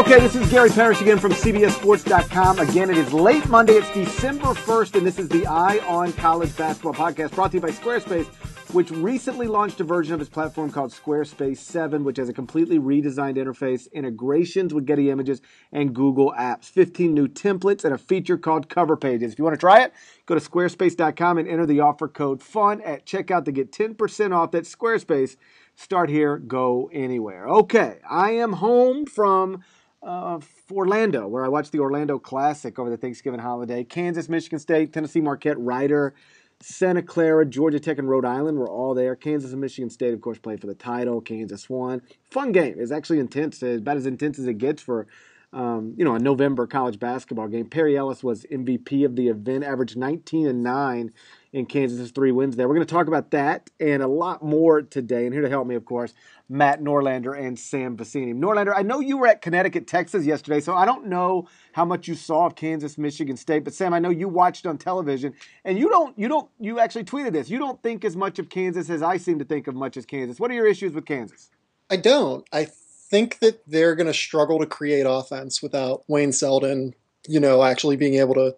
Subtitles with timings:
[0.00, 2.58] Okay, this is Gary Parrish again from CBSSports.com.
[2.58, 3.74] Again, it is late Monday.
[3.74, 7.60] It's December 1st, and this is the Eye on College Basketball podcast brought to you
[7.60, 8.24] by Squarespace,
[8.72, 12.78] which recently launched a version of its platform called Squarespace 7, which has a completely
[12.78, 18.38] redesigned interface, integrations with Getty Images and Google Apps, 15 new templates, and a feature
[18.38, 19.34] called Cover Pages.
[19.34, 19.92] If you want to try it,
[20.24, 24.50] go to squarespace.com and enter the offer code FUN at checkout to get 10% off.
[24.50, 25.36] That's Squarespace.
[25.76, 27.46] Start here, go anywhere.
[27.48, 29.62] Okay, I am home from
[30.02, 30.40] uh,
[30.70, 33.84] Orlando, where I watched the Orlando Classic over the Thanksgiving holiday.
[33.84, 36.14] Kansas, Michigan State, Tennessee Marquette, Rider,
[36.60, 39.16] Santa Clara, Georgia Tech, and Rhode Island were all there.
[39.16, 41.20] Kansas and Michigan State, of course, played for the title.
[41.20, 42.02] Kansas won.
[42.30, 42.76] Fun game.
[42.78, 45.06] It's actually intense, about as intense as it gets for
[45.52, 47.66] um, you know, a November college basketball game.
[47.66, 51.12] Perry Ellis was MVP of the event, averaged 19 and 9
[51.52, 52.68] in Kansas's three wins there.
[52.68, 55.24] We're going to talk about that and a lot more today.
[55.24, 56.14] And here to help me, of course,
[56.48, 58.34] Matt Norlander and Sam Vecenie.
[58.34, 62.06] Norlander, I know you were at Connecticut, Texas yesterday, so I don't know how much
[62.06, 65.78] you saw of Kansas, Michigan State, but Sam, I know you watched on television, and
[65.78, 67.50] you don't, you don't, you actually tweeted this.
[67.50, 70.06] You don't think as much of Kansas as I seem to think of much as
[70.06, 70.38] Kansas.
[70.38, 71.50] What are your issues with Kansas?
[71.88, 72.46] I don't.
[72.52, 72.68] I
[73.10, 76.94] think that they're going to struggle to create offense without Wayne Selden,
[77.26, 78.56] you know, actually being able to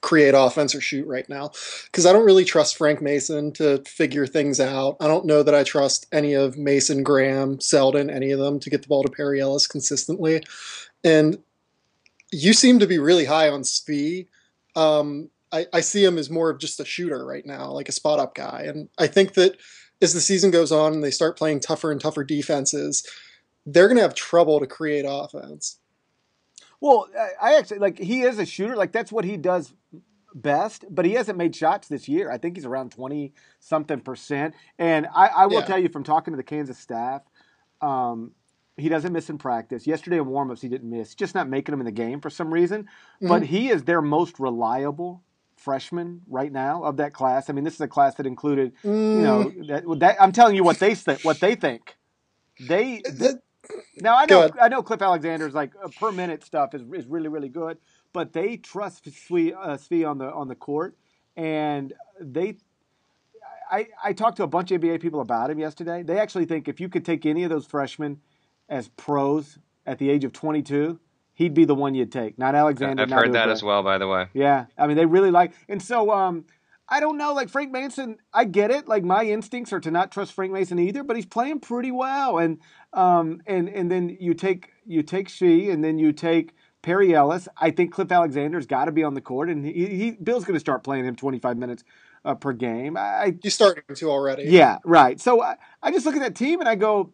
[0.00, 1.50] create offense or shoot right now
[1.86, 4.96] because I don't really trust Frank Mason to figure things out.
[5.00, 8.70] I don't know that I trust any of Mason, Graham, Selden, any of them to
[8.70, 10.42] get the ball to Perry Ellis consistently.
[11.02, 11.38] And
[12.30, 14.26] you seem to be really high on Svi.
[14.76, 17.92] Um, I, I see him as more of just a shooter right now, like a
[17.92, 18.64] spot up guy.
[18.66, 19.56] And I think that
[20.00, 23.06] as the season goes on and they start playing tougher and tougher defenses,
[23.66, 25.77] they're going to have trouble to create offense.
[26.80, 27.08] Well,
[27.40, 28.76] I actually like he is a shooter.
[28.76, 29.74] Like that's what he does
[30.34, 32.30] best, but he hasn't made shots this year.
[32.30, 34.54] I think he's around 20 something percent.
[34.78, 35.66] And I, I will yeah.
[35.66, 37.22] tell you from talking to the Kansas staff,
[37.80, 38.32] um,
[38.76, 39.86] he doesn't miss in practice.
[39.86, 41.14] Yesterday in warmups, he didn't miss.
[41.14, 42.84] Just not making them in the game for some reason.
[42.84, 43.28] Mm-hmm.
[43.28, 45.22] But he is their most reliable
[45.56, 47.50] freshman right now of that class.
[47.50, 49.16] I mean, this is a class that included, mm.
[49.16, 49.66] you know, mm.
[49.68, 51.96] that, that, I'm telling you what they th- what they think.
[52.60, 53.02] They
[54.00, 57.28] now I know I know Cliff Alexander's like uh, per minute stuff is is really
[57.28, 57.78] really good,
[58.12, 60.96] but they trust Svi, uh, Svi on the on the court,
[61.36, 62.56] and they.
[63.70, 66.02] I, I talked to a bunch of NBA people about him yesterday.
[66.02, 68.22] They actually think if you could take any of those freshmen
[68.66, 70.98] as pros at the age of 22,
[71.34, 72.38] he'd be the one you'd take.
[72.38, 73.02] Not Alexander.
[73.02, 74.26] I've not heard that as well, by the way.
[74.32, 76.46] Yeah, I mean they really like, and so um,
[76.88, 77.34] I don't know.
[77.34, 78.88] Like Frank Mason, I get it.
[78.88, 82.38] Like my instincts are to not trust Frank Mason either, but he's playing pretty well.
[82.38, 82.58] And
[82.92, 87.48] um, and and then you take you take Svi, and then you take Perry Ellis.
[87.56, 90.54] I think Cliff Alexander's got to be on the court, and he, he Bill's going
[90.54, 91.84] to start playing him 25 minutes
[92.24, 92.96] uh, per game.
[92.96, 94.44] I, you starting to already.
[94.44, 95.20] Yeah, right.
[95.20, 97.12] So I, I just look at that team and I go,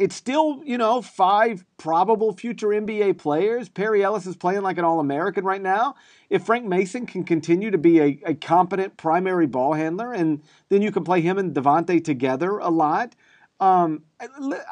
[0.00, 3.68] it's still, you know, five probable future NBA players.
[3.68, 5.94] Perry Ellis is playing like an All American right now.
[6.30, 10.80] If Frank Mason can continue to be a, a competent primary ball handler, and then
[10.80, 13.14] you can play him and Devonte together a lot.
[13.60, 14.04] Um,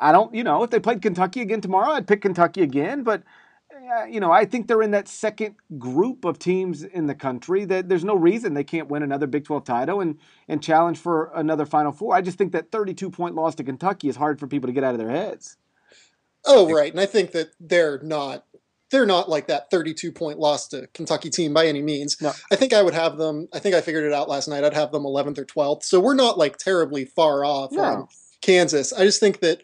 [0.00, 3.03] I don't, you know, if they played Kentucky again tomorrow, I'd pick Kentucky again.
[3.03, 3.22] But
[4.09, 7.88] you know, I think they're in that second group of teams in the country that
[7.88, 10.19] there's no reason they can't win another Big 12 title and,
[10.49, 12.15] and challenge for another Final Four.
[12.15, 14.84] I just think that 32 point loss to Kentucky is hard for people to get
[14.84, 15.56] out of their heads.
[16.44, 16.91] Oh, right.
[16.91, 18.44] And I think that they're not
[18.91, 22.21] they're not like that 32 point loss to Kentucky team by any means.
[22.21, 22.32] No.
[22.50, 23.48] I think I would have them.
[23.53, 24.65] I think I figured it out last night.
[24.65, 25.82] I'd have them 11th or 12th.
[25.82, 27.82] So we're not like terribly far off no.
[27.82, 28.09] on
[28.41, 28.93] Kansas.
[28.93, 29.62] I just think that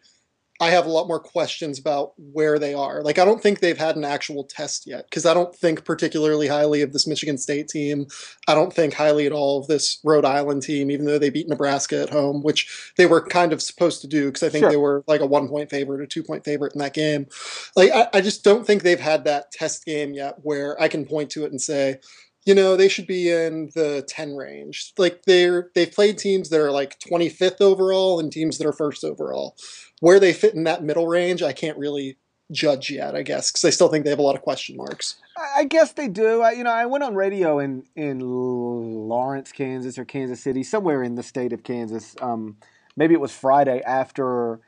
[0.61, 3.03] I have a lot more questions about where they are.
[3.03, 6.47] Like, I don't think they've had an actual test yet because I don't think particularly
[6.47, 8.07] highly of this Michigan State team.
[8.47, 11.49] I don't think highly at all of this Rhode Island team, even though they beat
[11.49, 14.71] Nebraska at home, which they were kind of supposed to do because I think sure.
[14.71, 17.27] they were like a one point favorite or two point favorite in that game.
[17.75, 21.05] Like, I, I just don't think they've had that test game yet where I can
[21.05, 21.99] point to it and say,
[22.45, 26.61] you know they should be in the 10 range like they're they've played teams that
[26.61, 29.57] are like 25th overall and teams that are first overall
[30.05, 32.19] where they fit in that middle range, I can't really
[32.53, 35.17] judge yet, I guess, because I still think they have a lot of question marks.
[35.57, 36.43] I guess they do.
[36.43, 41.03] I, you know, I went on radio in in Lawrence, Kansas, or Kansas City, somewhere
[41.03, 42.15] in the state of Kansas.
[42.21, 42.59] Um,
[42.97, 44.61] maybe it was Friday after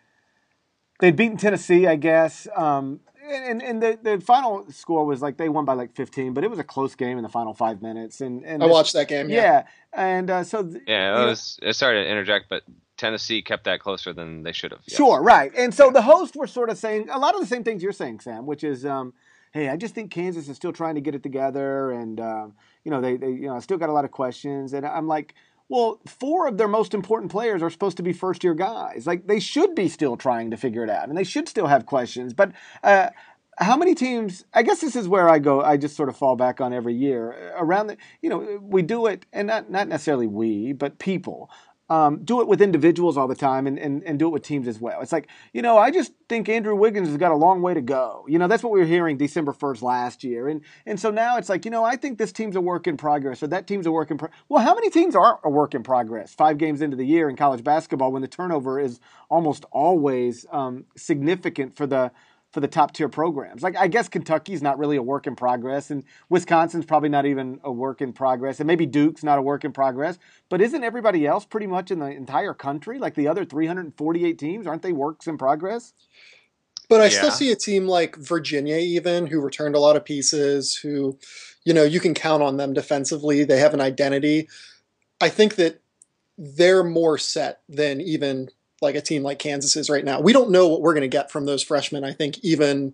[1.00, 2.48] they'd beaten Tennessee, I guess.
[2.56, 3.00] Um,
[3.30, 6.50] and, and the, the final score was like they won by like 15, but it
[6.50, 8.20] was a close game in the final five minutes.
[8.20, 9.28] And, and I watched that game.
[9.28, 9.64] Yeah, yeah.
[9.92, 11.58] and uh, so th- yeah, it was.
[11.72, 12.62] Sorry to interject, but
[12.96, 14.80] Tennessee kept that closer than they should have.
[14.86, 14.96] Yes.
[14.96, 15.52] Sure, right.
[15.56, 17.92] And so the hosts were sort of saying a lot of the same things you're
[17.92, 19.12] saying, Sam, which is, um,
[19.52, 22.90] hey, I just think Kansas is still trying to get it together, and um, you
[22.90, 25.34] know they, they you know still got a lot of questions, and I'm like.
[25.68, 29.06] Well, four of their most important players are supposed to be first year guys.
[29.06, 31.86] Like they should be still trying to figure it out, and they should still have
[31.86, 32.32] questions.
[32.32, 32.52] But
[32.84, 33.10] uh,
[33.58, 34.44] how many teams?
[34.54, 35.62] I guess this is where I go.
[35.62, 37.96] I just sort of fall back on every year around the.
[38.22, 41.50] You know, we do it, and not not necessarily we, but people
[41.88, 44.66] um, do it with individuals all the time and, and, and do it with teams
[44.66, 45.00] as well.
[45.00, 47.80] It's like, you know, I just think Andrew Wiggins has got a long way to
[47.80, 48.24] go.
[48.28, 50.48] You know, that's what we were hearing December 1st last year.
[50.48, 52.96] And and so now it's like, you know, I think this team's a work in
[52.96, 54.38] progress or that team's a work in progress.
[54.48, 57.36] Well, how many teams are a work in progress five games into the year in
[57.36, 58.98] college basketball when the turnover is
[59.28, 62.10] almost always um, significant for the
[62.56, 63.62] for the top tier programs.
[63.62, 67.60] Like I guess Kentucky's not really a work in progress, and Wisconsin's probably not even
[67.62, 70.18] a work in progress, and maybe Duke's not a work in progress.
[70.48, 74.66] But isn't everybody else pretty much in the entire country, like the other 348 teams,
[74.66, 75.92] aren't they works in progress?
[76.88, 77.10] But I yeah.
[77.10, 81.18] still see a team like Virginia, even who returned a lot of pieces, who,
[81.66, 83.44] you know, you can count on them defensively.
[83.44, 84.48] They have an identity.
[85.20, 85.82] I think that
[86.38, 88.48] they're more set than even
[88.82, 90.20] like a team like Kansas is right now.
[90.20, 92.92] We don't know what we're going to get from those freshmen, I think, even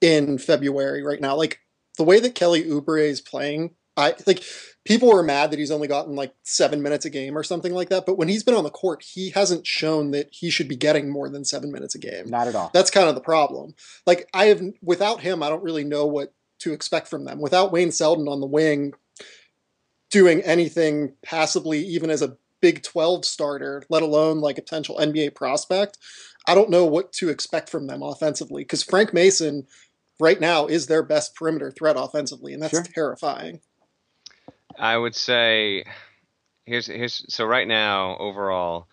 [0.00, 1.36] in February right now.
[1.36, 1.60] Like
[1.96, 4.44] the way that Kelly Oubre is playing, I like
[4.84, 7.88] people were mad that he's only gotten like seven minutes a game or something like
[7.88, 8.06] that.
[8.06, 11.10] But when he's been on the court, he hasn't shown that he should be getting
[11.10, 12.30] more than seven minutes a game.
[12.30, 12.70] Not at all.
[12.72, 13.74] That's kind of the problem.
[14.06, 17.40] Like I have without him, I don't really know what to expect from them.
[17.40, 18.94] Without Wayne Selden on the wing
[20.10, 25.34] doing anything passably, even as a Big 12 starter, let alone like a potential NBA
[25.34, 25.98] prospect,
[26.46, 29.66] I don't know what to expect from them offensively because Frank Mason
[30.18, 32.84] right now is their best perimeter threat offensively, and that's sure.
[32.94, 33.60] terrifying.
[34.78, 35.84] I would say
[36.66, 38.86] here's here's so right now overall,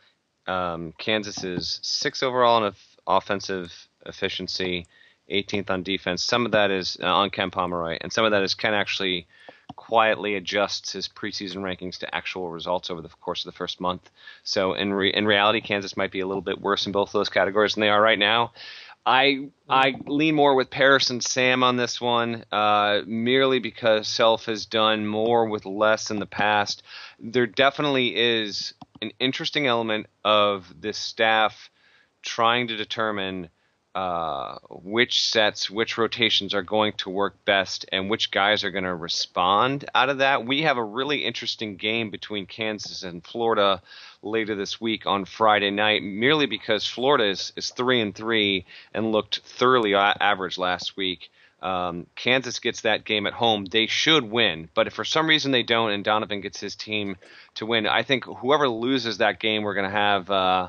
[0.47, 2.73] um, Kansas is six overall in
[3.07, 3.71] offensive
[4.05, 4.87] efficiency,
[5.31, 6.23] 18th on defense.
[6.23, 9.27] Some of that is uh, on Ken Pomeroy, and some of that is Ken actually
[9.75, 14.09] quietly adjusts his preseason rankings to actual results over the course of the first month.
[14.43, 17.29] So in re- in reality, Kansas might be a little bit worse in both those
[17.29, 18.53] categories than they are right now.
[19.05, 24.45] I I lean more with Parrish and Sam on this one, uh, merely because Self
[24.45, 26.81] has done more with less in the past.
[27.19, 31.69] There definitely is an interesting element of this staff
[32.23, 33.49] trying to determine
[33.95, 38.83] uh, which sets, which rotations are going to work best, and which guys are going
[38.83, 40.45] to respond out of that.
[40.45, 43.81] We have a really interesting game between Kansas and Florida
[44.21, 49.13] later this week on Friday night, merely because Florida is, is three and three and
[49.13, 51.31] looked thoroughly average last week.
[51.61, 54.67] Um, Kansas gets that game at home, they should win.
[54.75, 57.15] But if for some reason they don't, and Donovan gets his team
[57.55, 60.29] to win, I think whoever loses that game, we're going to have.
[60.29, 60.67] Uh,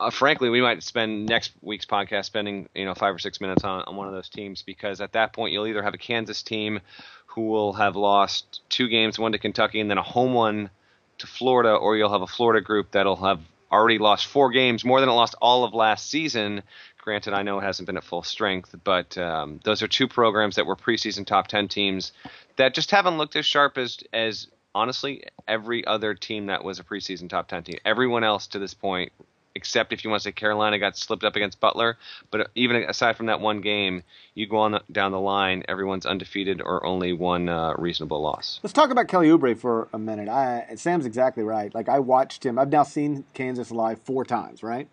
[0.00, 3.64] uh, frankly, we might spend next week's podcast spending you know five or six minutes
[3.64, 6.42] on, on one of those teams because at that point you'll either have a Kansas
[6.42, 6.80] team
[7.26, 10.70] who will have lost two games, one to Kentucky and then a home one
[11.18, 13.40] to Florida, or you'll have a Florida group that'll have
[13.70, 16.62] already lost four games, more than it lost all of last season.
[16.98, 20.56] Granted, I know it hasn't been at full strength, but um, those are two programs
[20.56, 22.12] that were preseason top ten teams
[22.56, 26.84] that just haven't looked as sharp as as honestly every other team that was a
[26.84, 27.78] preseason top 10 team.
[27.84, 29.12] Everyone else to this point,
[29.54, 31.98] except if you want to say Carolina got slipped up against Butler,
[32.30, 34.02] but even aside from that one game,
[34.34, 38.60] you go on down the line, everyone's undefeated or only one uh, reasonable loss.
[38.62, 40.28] Let's talk about Kelly Oubre for a minute.
[40.28, 41.74] I, Sam's exactly right.
[41.74, 42.58] Like I watched him.
[42.58, 44.88] I've now seen Kansas live four times, right?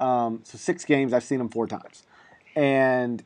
[0.00, 2.04] Um, so six games, I've seen him four times,
[2.56, 3.22] and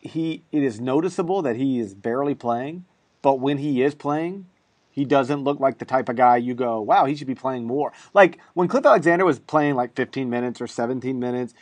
[0.00, 2.86] he it is noticeable that he is barely playing,
[3.20, 4.46] but when he is playing,
[4.94, 7.64] he doesn't look like the type of guy you go, wow, he should be playing
[7.64, 7.92] more.
[8.14, 11.52] Like when Cliff Alexander was playing like 15 minutes or 17 minutes,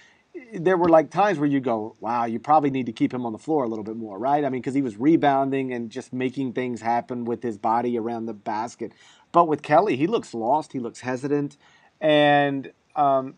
[0.53, 3.33] there were like times where you go, wow, you probably need to keep him on
[3.33, 4.45] the floor a little bit more, right?
[4.45, 8.27] I mean, because he was rebounding and just making things happen with his body around
[8.27, 8.93] the basket.
[9.33, 11.57] But with Kelly, he looks lost, he looks hesitant,
[12.03, 13.37] and um,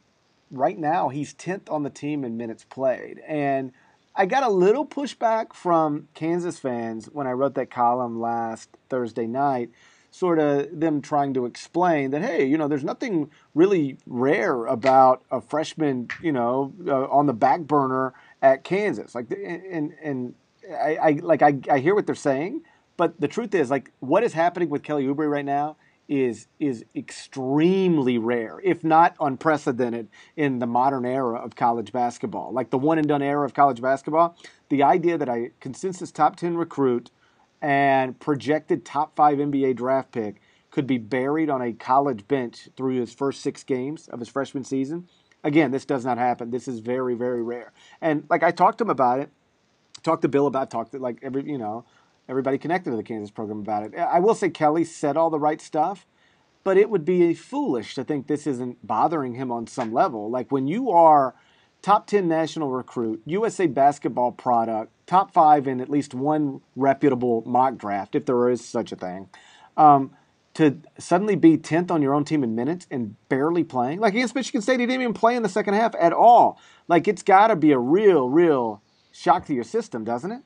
[0.51, 3.21] right now he's 10th on the team in minutes played.
[3.29, 3.71] And
[4.17, 9.27] I got a little pushback from Kansas fans when I wrote that column last Thursday
[9.27, 9.71] night,
[10.13, 15.25] sort of them trying to explain that, hey, you know, there's nothing really rare about
[15.33, 19.17] a freshman, you know, uh, on the back burner at Kansas.
[19.17, 20.35] Like, and, and
[20.71, 22.63] I, I like, I, I hear what they're saying,
[22.97, 25.77] but the truth is, like, what is happening with Kelly Oubre right now
[26.09, 32.53] is is extremely rare, if not unprecedented, in the modern era of college basketball.
[32.53, 34.37] Like the one and done era of college basketball,
[34.69, 37.11] the idea that a consensus top ten recruit
[37.63, 42.99] and projected top five NBA draft pick could be buried on a college bench through
[42.99, 45.09] his first six games of his freshman season.
[45.45, 46.51] Again, this does not happen.
[46.51, 47.73] This is very, very rare.
[48.01, 49.31] And like I talked to him about it,
[50.03, 51.85] talked to Bill about, talked to like every, you know,
[52.29, 53.97] everybody connected to the Kansas program about it.
[53.97, 56.07] I will say Kelly said all the right stuff,
[56.63, 60.31] but it would be foolish to think this isn't bothering him on some level.
[60.31, 61.35] Like when you are
[61.83, 67.77] top 10 national recruit, USA basketball product, top five in at least one reputable mock
[67.77, 69.29] draft, if there is such a thing,
[69.77, 70.11] um,
[70.55, 74.01] to suddenly be 10th on your own team in minutes and barely playing.
[74.01, 76.59] Like against Michigan State, he didn't even play in the second half at all.
[76.89, 78.81] Like it's got to be a real, real
[79.13, 80.43] shock to your system, doesn't it?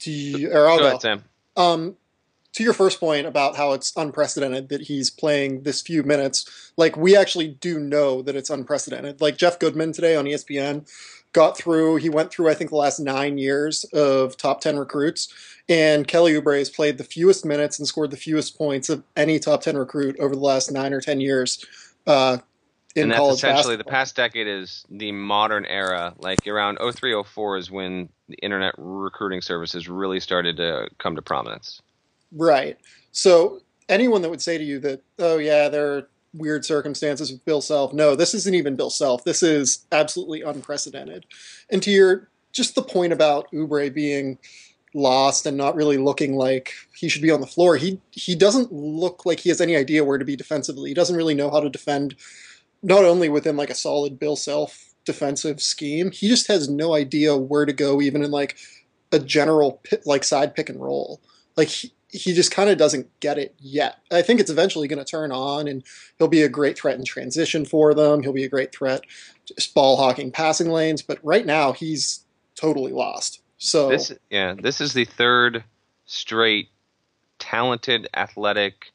[0.00, 0.86] To you, or I'll go.
[0.86, 1.24] Ahead, Sam.
[1.56, 1.96] Um,
[2.52, 6.96] to your first point about how it's unprecedented that he's playing this few minutes, like
[6.96, 9.20] we actually do know that it's unprecedented.
[9.20, 10.88] Like Jeff Goodman today on ESPN
[11.32, 15.32] got through, he went through, I think, the last nine years of top 10 recruits.
[15.68, 19.38] And Kelly Oubre has played the fewest minutes and scored the fewest points of any
[19.38, 21.64] top 10 recruit over the last nine or 10 years.
[22.06, 22.38] Uh,
[22.96, 23.76] and that's essentially basketball.
[23.76, 26.14] the past decade is the modern era.
[26.18, 31.22] Like around 03, 04 is when the internet recruiting services really started to come to
[31.22, 31.80] prominence.
[32.32, 32.78] Right.
[33.12, 37.44] So anyone that would say to you that, oh yeah, there are weird circumstances with
[37.44, 39.24] Bill Self, no, this isn't even Bill Self.
[39.24, 41.26] This is absolutely unprecedented.
[41.70, 44.38] And to your just the point about Oubre being
[44.94, 48.72] lost and not really looking like he should be on the floor, he he doesn't
[48.72, 50.90] look like he has any idea where to be defensively.
[50.90, 52.14] He doesn't really know how to defend
[52.82, 57.36] not only within like a solid Bill Self defensive scheme, he just has no idea
[57.36, 58.56] where to go even in like
[59.12, 61.20] a general pit, like side pick and roll.
[61.56, 63.98] Like he, he just kind of doesn't get it yet.
[64.10, 65.82] I think it's eventually going to turn on, and
[66.18, 68.22] he'll be a great threat in transition for them.
[68.22, 69.02] He'll be a great threat
[69.46, 73.40] just ball hawking passing lanes, but right now he's totally lost.
[73.58, 75.64] So this, yeah, this is the third
[76.06, 76.68] straight
[77.38, 78.92] talented, athletic,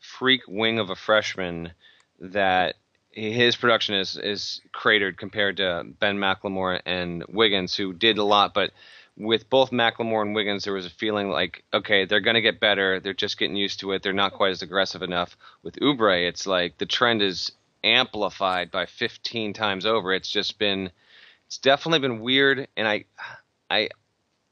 [0.00, 1.72] freak wing of a freshman
[2.20, 2.76] that
[3.16, 8.52] his production is is cratered compared to Ben McLemore and Wiggins, who did a lot,
[8.52, 8.72] but
[9.16, 12.60] with both McLemore and Wiggins, there was a feeling like, okay, they're going to get
[12.60, 13.00] better.
[13.00, 14.02] They're just getting used to it.
[14.02, 15.38] They're not quite as aggressive enough.
[15.62, 20.12] With Oubre, it's like the trend is amplified by 15 times over.
[20.12, 20.90] It's just been,
[21.46, 22.68] it's definitely been weird.
[22.76, 23.04] And I,
[23.70, 23.88] I,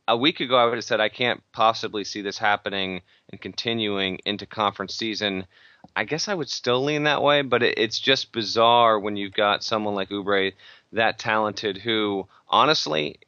[0.08, 4.20] a week ago, I would have said I can't possibly see this happening and continuing
[4.24, 5.46] into conference season.
[5.96, 9.34] I guess I would still lean that way, but it, it's just bizarre when you've
[9.34, 10.52] got someone like Oubre
[10.92, 13.18] that talented who, honestly,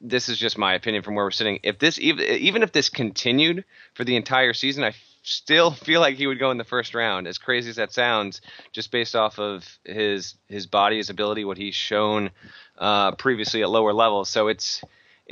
[0.00, 1.60] this is just my opinion from where we're sitting.
[1.62, 3.64] If this even even if this continued
[3.94, 4.92] for the entire season, I
[5.22, 7.26] still feel like he would go in the first round.
[7.26, 8.40] As crazy as that sounds,
[8.72, 12.30] just based off of his his body, his ability, what he's shown
[12.78, 14.28] uh, previously at lower levels.
[14.28, 14.82] So it's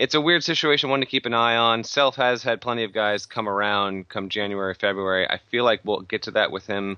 [0.00, 1.85] it's a weird situation, one to keep an eye on.
[1.85, 5.28] Self has had plenty of guys come around come January, February.
[5.28, 6.97] I feel like we'll get to that with him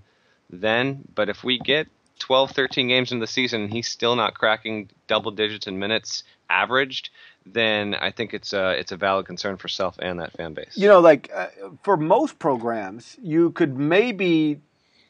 [0.49, 1.02] then.
[1.14, 1.88] But if we get
[2.21, 7.11] 12, 13 games in the season, he's still not cracking double digits in minutes averaged
[7.47, 10.76] then I think it's a it's a valid concern for self and that fan base.
[10.76, 11.49] You know, like uh,
[11.82, 14.61] for most programs, you could maybe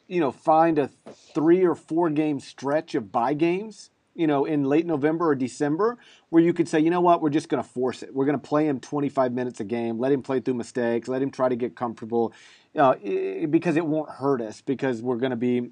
[0.07, 0.89] you know find a
[1.33, 3.89] three or four game stretch of buy games.
[4.15, 5.97] You know, in late November or December,
[6.29, 8.13] where you could say, you know what, we're just going to force it.
[8.13, 11.21] We're going to play him 25 minutes a game, let him play through mistakes, let
[11.21, 12.31] him try to get comfortable,
[12.77, 12.95] uh,
[13.49, 15.71] because it won't hurt us because we're going to be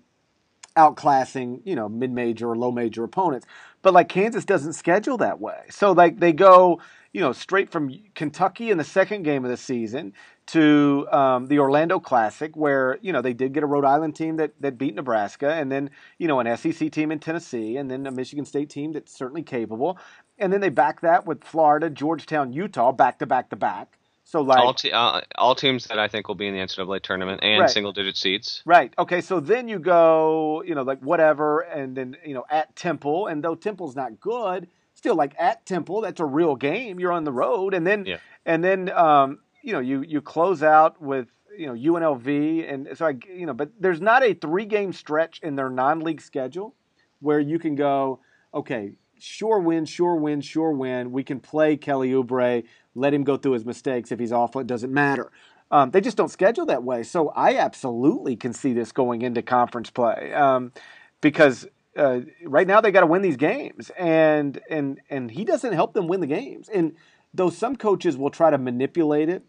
[0.75, 3.45] outclassing, you know, mid major or low major opponents.
[3.81, 5.63] But like Kansas doesn't schedule that way.
[5.69, 6.81] So like they go,
[7.13, 10.13] you know, straight from Kentucky in the second game of the season
[10.47, 14.37] to um, the Orlando Classic, where you know they did get a Rhode Island team
[14.37, 18.05] that that beat Nebraska, and then you know an SEC team in Tennessee, and then
[18.05, 19.97] a Michigan State team that's certainly capable,
[20.37, 23.97] and then they back that with Florida, Georgetown, Utah, back to back to back.
[24.23, 27.01] So like all, te- uh, all teams that I think will be in the NCAA
[27.01, 27.69] tournament and right.
[27.69, 28.61] single digit seats.
[28.65, 28.93] Right.
[28.97, 29.19] Okay.
[29.19, 33.43] So then you go, you know, like whatever, and then you know at Temple, and
[33.43, 36.99] though Temple's not good, still like at Temple, that's a real game.
[36.99, 38.17] You're on the road, and then yeah.
[38.45, 41.27] and then um, you know you you close out with
[41.57, 45.39] you know UNLV, and so I you know, but there's not a three game stretch
[45.41, 46.75] in their non league schedule
[47.19, 48.19] where you can go,
[48.53, 51.11] okay, sure win, sure win, sure win.
[51.11, 52.63] We can play Kelly Oubre
[52.95, 54.11] let him go through his mistakes.
[54.11, 55.31] If he's awful, it doesn't matter.
[55.69, 57.03] Um, they just don't schedule that way.
[57.03, 60.73] So I absolutely can see this going into conference play um,
[61.21, 61.65] because
[61.95, 65.93] uh, right now they got to win these games, and and and he doesn't help
[65.93, 66.69] them win the games.
[66.69, 66.95] And
[67.33, 69.43] though some coaches will try to manipulate it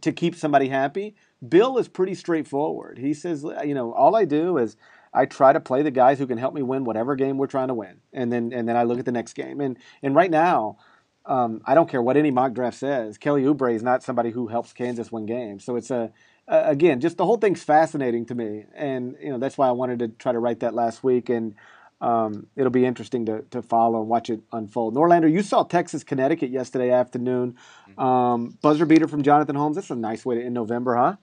[0.00, 1.14] to keep somebody happy,
[1.46, 2.98] Bill is pretty straightforward.
[2.98, 4.76] He says, you know, all I do is
[5.14, 7.68] I try to play the guys who can help me win whatever game we're trying
[7.68, 9.60] to win, and then and then I look at the next game.
[9.60, 10.78] And and right now,
[11.24, 13.18] um, I don't care what any mock draft says.
[13.18, 15.64] Kelly Oubre is not somebody who helps Kansas win games.
[15.64, 16.12] So it's a,
[16.46, 19.72] a, again, just the whole thing's fascinating to me, and you know that's why I
[19.72, 21.54] wanted to try to write that last week, and
[22.00, 24.94] um, it'll be interesting to to follow and watch it unfold.
[24.94, 27.56] Norlander, you saw Texas Connecticut yesterday afternoon,
[27.90, 28.00] mm-hmm.
[28.00, 29.76] um, buzzer beater from Jonathan Holmes.
[29.76, 31.16] That's a nice way to end November, huh?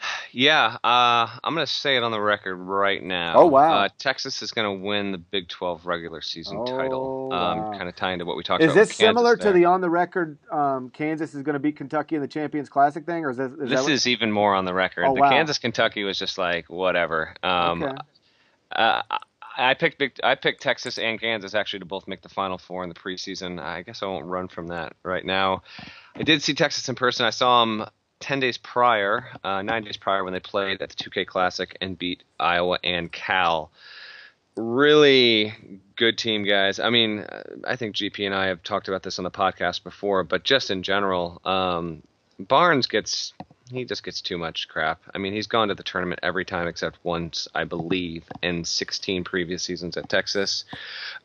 [0.30, 3.32] Yeah, uh, I'm going to say it on the record right now.
[3.36, 3.72] Oh wow!
[3.72, 7.32] Uh, Texas is going to win the Big 12 regular season oh, title.
[7.32, 7.72] Um, wow.
[7.72, 8.82] Kind of tying to what we talked is about.
[8.82, 9.50] Is this similar there.
[9.50, 10.36] to the on the record?
[10.52, 13.52] Um, Kansas is going to beat Kentucky in the Champions Classic thing, or is this?
[13.52, 15.06] Is this that is even more on the record.
[15.06, 15.30] Oh, the wow.
[15.30, 17.34] Kansas Kentucky was just like whatever.
[17.42, 17.96] Um, okay.
[18.72, 19.02] uh,
[19.58, 22.84] I picked big, I picked Texas and Kansas actually to both make the Final Four
[22.84, 23.60] in the preseason.
[23.60, 25.62] I guess I won't run from that right now.
[26.14, 27.26] I did see Texas in person.
[27.26, 27.86] I saw them
[28.20, 31.98] ten days prior, uh, nine days prior when they played at the 2K Classic and
[31.98, 33.70] beat Iowa and Cal.
[34.56, 35.54] Really
[35.96, 36.78] good team, guys.
[36.78, 37.26] I mean,
[37.66, 40.70] I think GP and I have talked about this on the podcast before, but just
[40.70, 42.02] in general, um,
[42.38, 43.34] Barnes gets
[43.70, 45.00] he just gets too much crap.
[45.14, 49.24] I mean, he's gone to the tournament every time except once, I believe, in 16
[49.24, 50.64] previous seasons at Texas.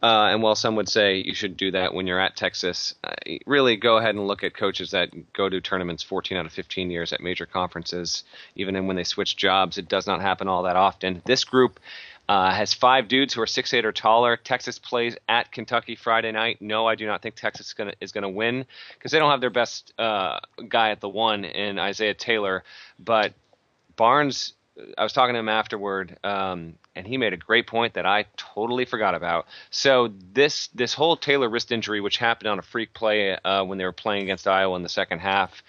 [0.02, 3.14] Uh, and while some would say you should do that when you're at Texas, uh,
[3.46, 6.92] really go ahead and look at coaches that go to tournaments 14 out of 15
[6.92, 8.24] years at major conferences.
[8.56, 11.22] Even when they switch jobs, it does not happen all that often.
[11.26, 11.80] This group
[12.34, 14.38] uh, has five dudes who are six eight or taller.
[14.38, 16.60] Texas plays at Kentucky Friday night.
[16.62, 19.52] No, I do not think Texas is gonna gonna win because they don't have their
[19.52, 22.64] best uh, guy at the one in Isaiah Taylor.
[22.98, 23.34] But
[23.96, 24.54] Barnes,
[24.98, 28.26] I was talking to him afterward, um, and he made a great point that I
[28.36, 29.46] totally forgot about.
[29.70, 33.78] So this this whole Taylor wrist injury, which happened on a freak play uh, when
[33.78, 35.62] they were playing against Iowa in the second half,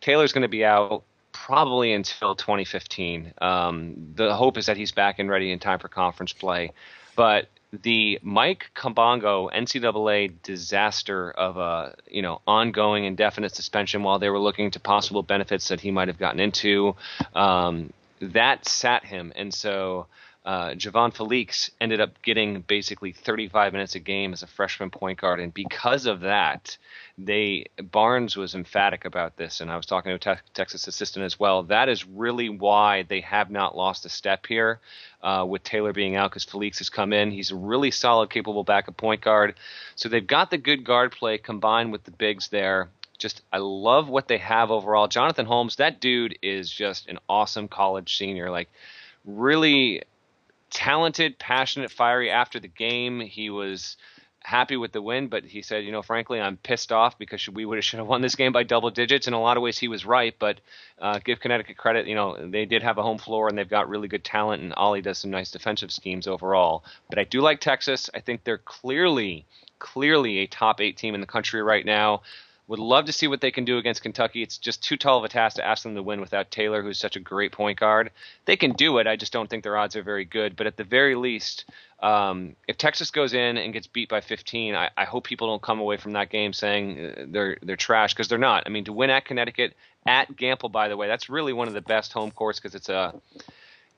[0.00, 1.04] Taylor's going to be out
[1.46, 3.32] probably until 2015.
[3.40, 6.72] Um, the hope is that he's back and ready in time for conference play.
[7.16, 14.30] But the Myck Kabongo NCAA disaster of a you know ongoing indefinite suspension while they
[14.30, 16.96] were looking to possible benefits that he might have gotten into,
[17.34, 20.06] um, that sat him, and so.
[20.48, 25.20] Uh, Javan Felix ended up getting basically 35 minutes a game as a freshman point
[25.20, 26.78] guard, and because of that,
[27.18, 31.26] they Barnes was emphatic about this, and I was talking to a te- Texas assistant
[31.26, 31.64] as well.
[31.64, 34.80] That is really why they have not lost a step here
[35.22, 37.30] uh, with Taylor being out because Felix has come in.
[37.30, 39.54] He's a really solid, capable backup point guard.
[39.96, 42.88] So they've got the good guard play combined with the bigs there.
[43.18, 45.08] Just I love what they have overall.
[45.08, 48.50] Jonathan Holmes, that dude is just an awesome college senior.
[48.50, 48.70] Like
[49.26, 50.04] really
[50.70, 53.20] talented, passionate, fiery after the game.
[53.20, 53.96] He was
[54.40, 57.66] happy with the win, but he said, you know, frankly, I'm pissed off because we
[57.66, 59.26] would have should have won this game by double digits.
[59.26, 60.60] In a lot of ways, he was right, but
[60.98, 62.06] uh, give Connecticut credit.
[62.06, 64.72] You know, they did have a home floor and they've got really good talent, and
[64.74, 66.84] Ollie does some nice defensive schemes overall.
[67.10, 68.08] But I do like Texas.
[68.14, 69.44] I think they're clearly,
[69.78, 72.22] clearly a top eight team in the country right now.
[72.68, 74.42] Would love to see what they can do against Kentucky.
[74.42, 76.98] It's just too tall of a task to ask them to win without Taylor, who's
[76.98, 78.10] such a great point guard.
[78.44, 79.06] They can do it.
[79.06, 80.54] I just don't think their odds are very good.
[80.54, 81.64] But at the very least,
[82.00, 85.62] um, if Texas goes in and gets beat by 15, I, I, hope people don't
[85.62, 88.64] come away from that game saying they're they're trash because they're not.
[88.66, 89.74] I mean, to win at Connecticut,
[90.06, 92.90] at Gampel, by the way, that's really one of the best home courts because it's
[92.90, 93.14] a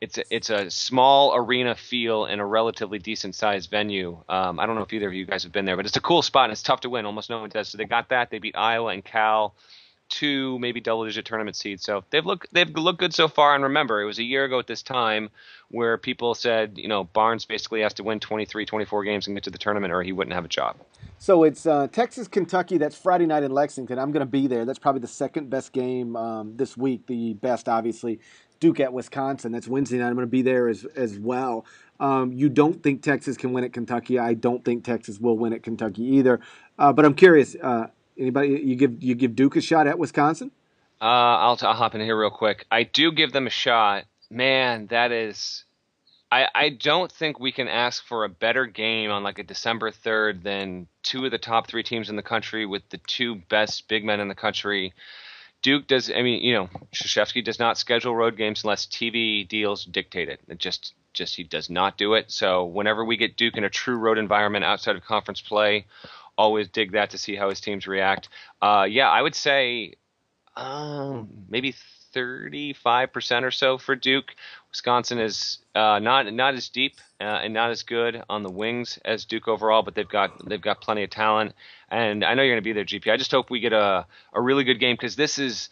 [0.01, 4.23] it's a, it's a small arena feel in a relatively decent sized venue.
[4.29, 6.01] Um, I don't know if either of you guys have been there, but it's a
[6.01, 7.05] cool spot and it's tough to win.
[7.05, 7.69] Almost no one does.
[7.69, 8.31] So they got that.
[8.31, 9.55] They beat Iowa and Cal,
[10.09, 11.85] two maybe double digit tournament seeds.
[11.85, 13.55] So they've looked they've looked good so far.
[13.55, 15.29] And remember, it was a year ago at this time
[15.69, 19.45] where people said, you know, Barnes basically has to win 23, 24 games and get
[19.45, 20.77] to the tournament, or he wouldn't have a job.
[21.19, 22.79] So it's uh, Texas, Kentucky.
[22.79, 23.99] That's Friday night in Lexington.
[23.99, 24.65] I'm going to be there.
[24.65, 27.07] That's probably the second best game um, this week.
[27.07, 28.21] The best, obviously,
[28.61, 29.53] Duke at Wisconsin.
[29.53, 30.09] That's Wednesday night.
[30.09, 31.65] I'm going to be there as as well.
[31.99, 34.19] Um, you don't think Texas can win at Kentucky?
[34.19, 36.41] I don't think Texas will win at Kentucky either.
[36.79, 37.57] Uh, but I'm curious.
[37.61, 40.51] Uh, anybody you give you give Duke a shot at Wisconsin?
[41.01, 42.67] Uh, I'll, I'll hop in here real quick.
[42.71, 44.05] I do give them a shot.
[44.31, 45.65] Man, that is.
[46.33, 49.91] I, I don't think we can ask for a better game on like a December
[49.91, 53.89] 3rd than two of the top three teams in the country with the two best
[53.89, 54.93] big men in the country.
[55.63, 56.11] Duke does.
[56.11, 60.41] I mean, you know, Krzyzewski does not schedule road games unless TV deals dictate it.
[60.49, 62.31] It just, just he does not do it.
[62.31, 65.87] So whenever we get Duke in a true road environment outside of conference play,
[66.39, 68.29] always dig that to see how his teams react.
[68.63, 69.95] Uh, yeah, I would say
[70.57, 71.75] um, maybe
[72.15, 74.35] 35% or so for Duke.
[74.71, 78.99] Wisconsin is uh, not not as deep uh, and not as good on the wings
[79.05, 81.55] as Duke overall, but they've got they've got plenty of talent.
[81.91, 83.13] And I know you're going to be there, GP.
[83.13, 85.71] I just hope we get a a really good game because this is,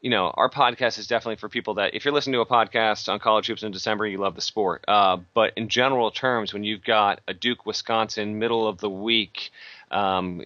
[0.00, 3.08] you know, our podcast is definitely for people that if you're listening to a podcast
[3.08, 4.84] on college hoops in December, you love the sport.
[4.88, 9.50] Uh, but in general terms, when you've got a Duke Wisconsin middle of the week.
[9.90, 10.42] Um,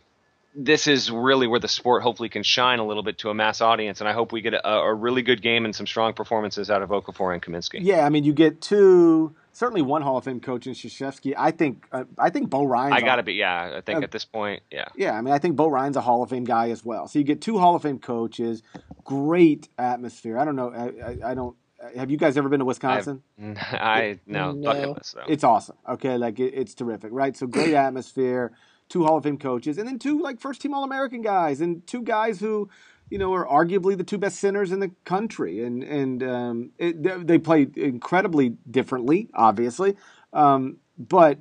[0.61, 3.61] this is really where the sport hopefully can shine a little bit to a mass
[3.61, 6.69] audience, and I hope we get a, a really good game and some strong performances
[6.69, 7.79] out of Okafor and Kaminsky.
[7.81, 11.33] Yeah, I mean, you get two, certainly one Hall of Fame coach in Krzyzewski.
[11.39, 12.93] I think, uh, I think Bo Ryan.
[12.93, 13.77] I got to be, yeah.
[13.77, 14.89] I think uh, at this point, yeah.
[14.97, 17.07] Yeah, I mean, I think Bo Ryan's a Hall of Fame guy as well.
[17.07, 18.65] So you get two Hall of Fame coaches,
[19.05, 20.39] great atmosphere.
[20.39, 21.57] I don't know, I, I, I don't.
[21.97, 23.23] have you guys ever been to Wisconsin?
[23.41, 24.73] I've, I no, no.
[24.73, 25.23] bucket list though.
[25.29, 25.77] It's awesome.
[25.89, 27.37] Okay, like it, it's terrific, right?
[27.37, 28.53] So great atmosphere,
[28.89, 31.87] two Hall of Fame coaches, and then two like first team All American guys, and
[31.87, 32.69] two guys who,
[33.11, 37.27] you know, are arguably the two best centers in the country, and and um, it,
[37.27, 39.97] they play incredibly differently, obviously,
[40.33, 41.39] um, but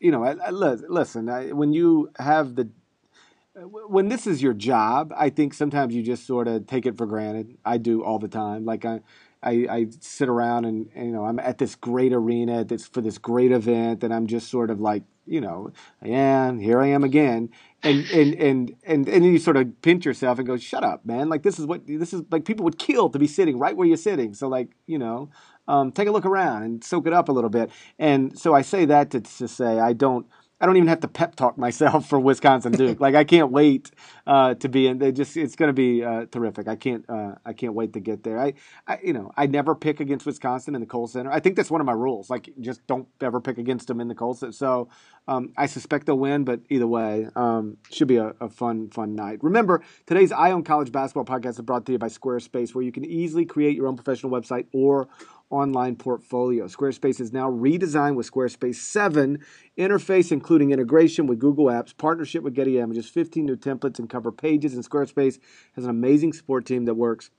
[0.00, 2.68] you know, I, I, listen, when you have the
[3.54, 7.06] when this is your job, I think sometimes you just sort of take it for
[7.06, 7.58] granted.
[7.64, 8.64] I do all the time.
[8.64, 9.00] Like I,
[9.42, 13.00] I, I sit around and, and, you know I'm at this great arena this for
[13.00, 15.70] this great event, and I'm just sort of like you know,
[16.04, 17.50] yeah, here I am again,
[17.82, 21.06] and and and and and then you sort of pinch yourself and go, shut up,
[21.06, 21.28] man!
[21.28, 22.44] Like this is what this is like.
[22.44, 24.34] People would kill to be sitting right where you're sitting.
[24.34, 25.30] So like you know,
[25.68, 27.70] um, take a look around and soak it up a little bit.
[27.98, 30.26] And so I say that to, to say I don't.
[30.62, 33.00] I don't even have to pep talk myself for Wisconsin Duke.
[33.00, 33.90] like I can't wait
[34.28, 34.98] uh, to be in.
[34.98, 36.68] They just it's going to be uh, terrific.
[36.68, 38.38] I can't uh, I can't wait to get there.
[38.38, 38.54] I,
[38.86, 41.32] I, you know I never pick against Wisconsin in the Kohl Center.
[41.32, 42.30] I think that's one of my rules.
[42.30, 44.52] Like just don't ever pick against them in the Kohl Center.
[44.52, 44.88] So
[45.28, 49.14] um, I suspect they'll win, but either way, um, should be a, a, fun fun
[49.14, 49.38] night.
[49.42, 52.92] Remember today's Eye on College Basketball podcast is brought to you by Squarespace, where you
[52.92, 55.08] can easily create your own professional website or
[55.52, 56.66] online portfolio.
[56.66, 59.38] Squarespace is now redesigned with Squarespace 7
[59.78, 64.32] interface, including integration with Google Apps, partnership with Getty Images, 15 new templates and cover
[64.32, 64.74] pages.
[64.74, 65.38] And Squarespace
[65.74, 67.30] has an amazing support team that works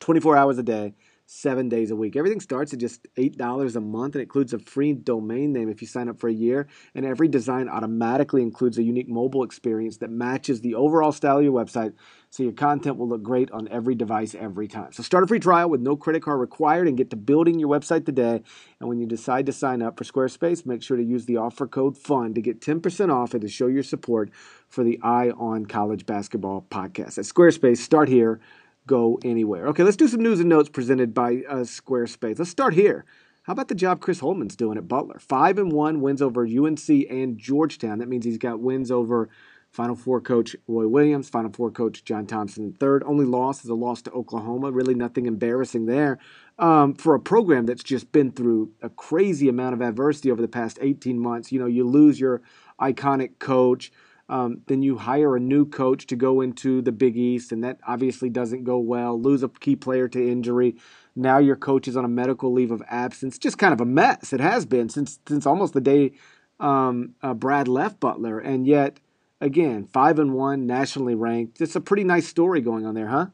[0.00, 0.94] 24 hours a day
[1.32, 2.14] seven days a week.
[2.14, 5.88] Everything starts at just $8 a month and includes a free domain name if you
[5.88, 6.68] sign up for a year.
[6.94, 11.44] And every design automatically includes a unique mobile experience that matches the overall style of
[11.44, 11.94] your website
[12.28, 14.92] so your content will look great on every device every time.
[14.92, 17.68] So start a free trial with no credit card required and get to building your
[17.70, 18.42] website today.
[18.78, 21.66] And when you decide to sign up for Squarespace, make sure to use the offer
[21.66, 24.30] code FUN to get 10% off and to show your support
[24.68, 27.16] for the Eye on College Basketball podcast.
[27.16, 28.40] At Squarespace, start here
[28.86, 29.66] go anywhere.
[29.68, 32.38] Okay, let's do some news and notes presented by uh, Squarespace.
[32.38, 33.04] Let's start here.
[33.44, 35.18] How about the job Chris Holtmann's doing at Butler?
[35.18, 37.98] Five and one wins over UNC and Georgetown.
[37.98, 39.28] That means he's got wins over
[39.72, 43.02] Final Four coach Roy Williams, Final Four coach John Thompson third.
[43.04, 44.70] Only loss is a loss to Oklahoma.
[44.70, 46.18] Really nothing embarrassing there
[46.58, 50.48] um, for a program that's just been through a crazy amount of adversity over the
[50.48, 51.50] past 18 months.
[51.50, 52.42] You know, you lose your
[52.80, 53.90] iconic coach.
[54.32, 57.78] Um, then you hire a new coach to go into the Big East, and that
[57.86, 59.20] obviously doesn't go well.
[59.20, 60.76] Lose a key player to injury.
[61.14, 63.36] Now your coach is on a medical leave of absence.
[63.36, 64.32] Just kind of a mess.
[64.32, 66.12] It has been since since almost the day
[66.58, 69.00] um, uh, Brad left Butler, and yet
[69.38, 71.60] again five and one, nationally ranked.
[71.60, 73.26] It's a pretty nice story going on there, huh?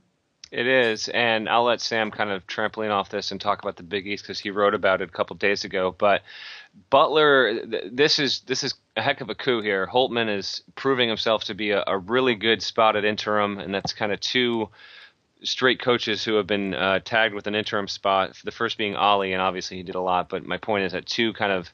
[0.50, 3.82] It is, and I'll let Sam kind of trampoline off this and talk about the
[3.84, 5.94] Big East because he wrote about it a couple days ago.
[5.96, 6.22] But
[6.90, 9.86] Butler, this is this is a heck of a coup here.
[9.86, 13.92] Holtmann is proving himself to be a, a really good spot at interim, and that's
[13.92, 14.68] kind of two
[15.42, 18.36] straight coaches who have been uh, tagged with an interim spot.
[18.44, 20.28] The first being Ollie, and obviously he did a lot.
[20.28, 21.70] But my point is that two kind of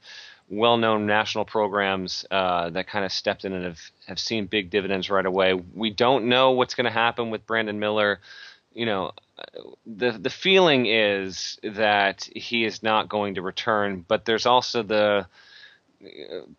[0.51, 5.09] well-known national programs uh, that kind of stepped in and have, have seen big dividends
[5.09, 5.55] right away.
[5.55, 8.21] We don't know what's going to happen with Brandon Miller
[8.75, 9.13] you know,
[9.87, 15.27] the the feeling is that he is not going to return, but there's also the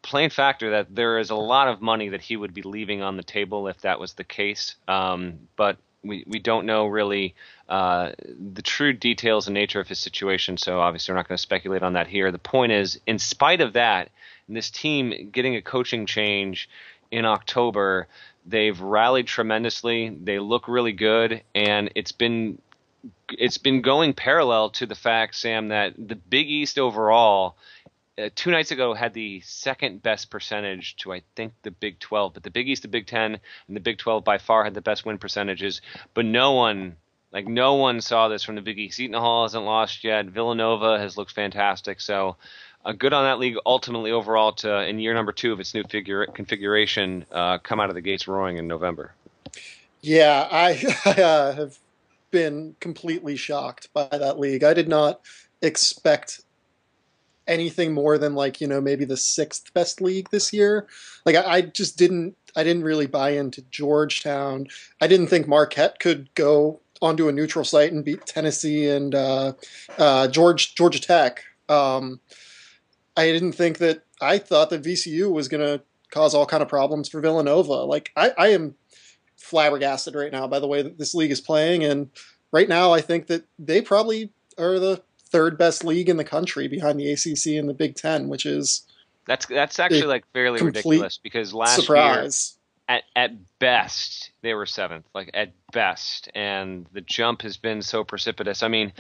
[0.02, 3.18] plain factor that there is a lot of money that he would be leaving on
[3.18, 4.76] the table if that was the case.
[4.88, 7.36] Um, but we, we don't know really
[7.68, 8.12] uh,
[8.54, 11.84] the true details and nature of his situation, so obviously we're not going to speculate
[11.84, 12.32] on that here.
[12.32, 14.10] The point is, in spite of that,
[14.48, 16.70] this team getting a coaching change
[17.10, 18.08] in October,
[18.46, 20.10] They've rallied tremendously.
[20.10, 22.62] They look really good, and it's been
[23.30, 27.56] it's been going parallel to the fact, Sam, that the Big East overall
[28.18, 32.34] uh, two nights ago had the second best percentage to I think the Big 12,
[32.34, 34.82] but the Big East, the Big 10, and the Big 12 by far had the
[34.82, 35.82] best win percentages.
[36.14, 36.96] But no one,
[37.32, 38.98] like no one, saw this from the Big East.
[38.98, 40.28] Seton Hall hasn't lost yet.
[40.28, 42.00] Villanova has looked fantastic.
[42.00, 42.38] So
[42.86, 45.84] uh, good on that league ultimately overall to in year number two of its new
[45.84, 49.14] figure configuration uh, come out of the gates roaring in November.
[50.02, 51.80] Yeah, I, I uh, have
[52.32, 54.64] been completely shocked by that league.
[54.64, 55.20] I did not
[55.62, 56.42] expect
[57.48, 60.88] anything more than like you know maybe the sixth best league this year.
[61.26, 64.68] Like I, I just didn't I didn't really buy into Georgetown.
[65.02, 69.54] I didn't think Marquette could go onto a neutral site and beat Tennessee and uh,
[69.98, 71.44] uh, George Georgia Tech.
[71.68, 72.20] Um,
[73.18, 76.70] I didn't think that I thought that VCU was going to cause all kind of
[76.70, 77.74] problems for Villanova.
[77.74, 78.76] Like I, I am
[79.38, 82.10] flabbergasted right now by the way that this league is playing, and
[82.52, 86.68] right now I think that they probably are the third best league in the country
[86.68, 88.84] behind the ACC and the Big Ten, which is
[89.26, 92.56] that's that's actually like fairly ridiculous because last surprise.
[92.56, 97.82] year at at best they were seventh, like at best, and the jump has been
[97.82, 98.62] so precipitous.
[98.62, 98.94] I mean,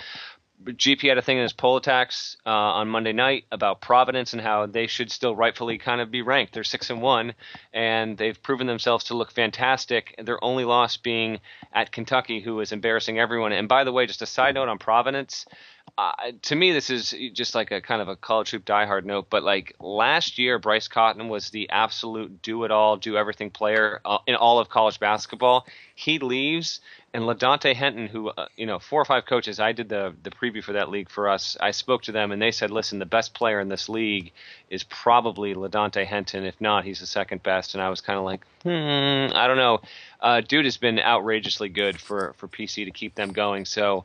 [0.63, 4.41] GP had a thing in his poll attacks uh, on Monday night about Providence and
[4.41, 6.53] how they should still rightfully kind of be ranked.
[6.53, 7.33] They're six and one,
[7.73, 10.15] and they've proven themselves to look fantastic.
[10.17, 11.39] Their only loss being
[11.73, 13.51] at Kentucky, who is embarrassing everyone.
[13.51, 15.45] And by the way, just a side note on Providence.
[16.41, 19.43] To me, this is just like a kind of a college hoop diehard note, but
[19.43, 24.17] like last year, Bryce Cotton was the absolute do it all, do everything player uh,
[24.27, 25.65] in all of college basketball.
[25.95, 26.81] He leaves,
[27.13, 30.31] and LaDontae Henton, who uh, you know, four or five coaches, I did the the
[30.31, 31.55] preview for that league for us.
[31.62, 34.34] I spoke to them, and they said, "Listen, the best player in this league
[34.69, 36.43] is probably LaDontae Henton.
[36.43, 39.55] If not, he's the second best." And I was kind of like, hmm, I don't
[39.55, 39.79] know.
[40.19, 43.63] Uh, dude has been outrageously good for for PC to keep them going.
[43.63, 44.03] So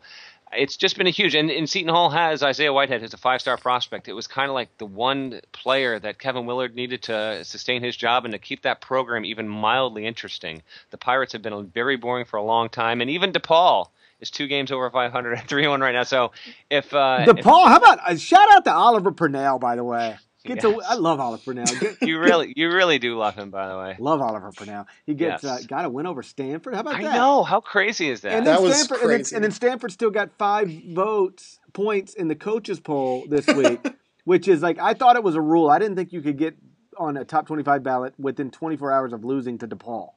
[0.53, 3.41] it's just been a huge and, and Seton Hall has Isaiah Whitehead as a five
[3.41, 4.09] star prospect.
[4.09, 7.97] It was kind of like the one player that Kevin Willard needed to sustain his
[7.97, 10.63] job and to keep that program even mildly interesting.
[10.91, 13.87] The Pirates have been very boring for a long time, and even DePaul
[14.21, 16.03] is two games over 500 at 3 1 right now.
[16.03, 16.33] So
[16.69, 20.19] if uh, DePaul, if, how about uh, shout out to Oliver Purnell by the way.
[20.45, 20.75] Gets yes.
[20.75, 21.67] a, I love Oliver Purnell.
[22.01, 23.97] You really, you really do love him, by the way.
[23.99, 24.87] Love Oliver Purnell.
[25.05, 25.65] He gets yes.
[25.65, 26.73] uh, got a win over Stanford.
[26.75, 27.13] How about I that?
[27.13, 27.43] I know.
[27.43, 28.33] How crazy is that?
[28.33, 29.13] And that was Stanford, crazy.
[29.13, 33.47] And then, and then Stanford still got five votes points in the coaches poll this
[33.49, 33.81] week,
[34.25, 35.69] which is like I thought it was a rule.
[35.69, 36.57] I didn't think you could get
[36.97, 40.13] on a top twenty-five ballot within twenty-four hours of losing to DePaul.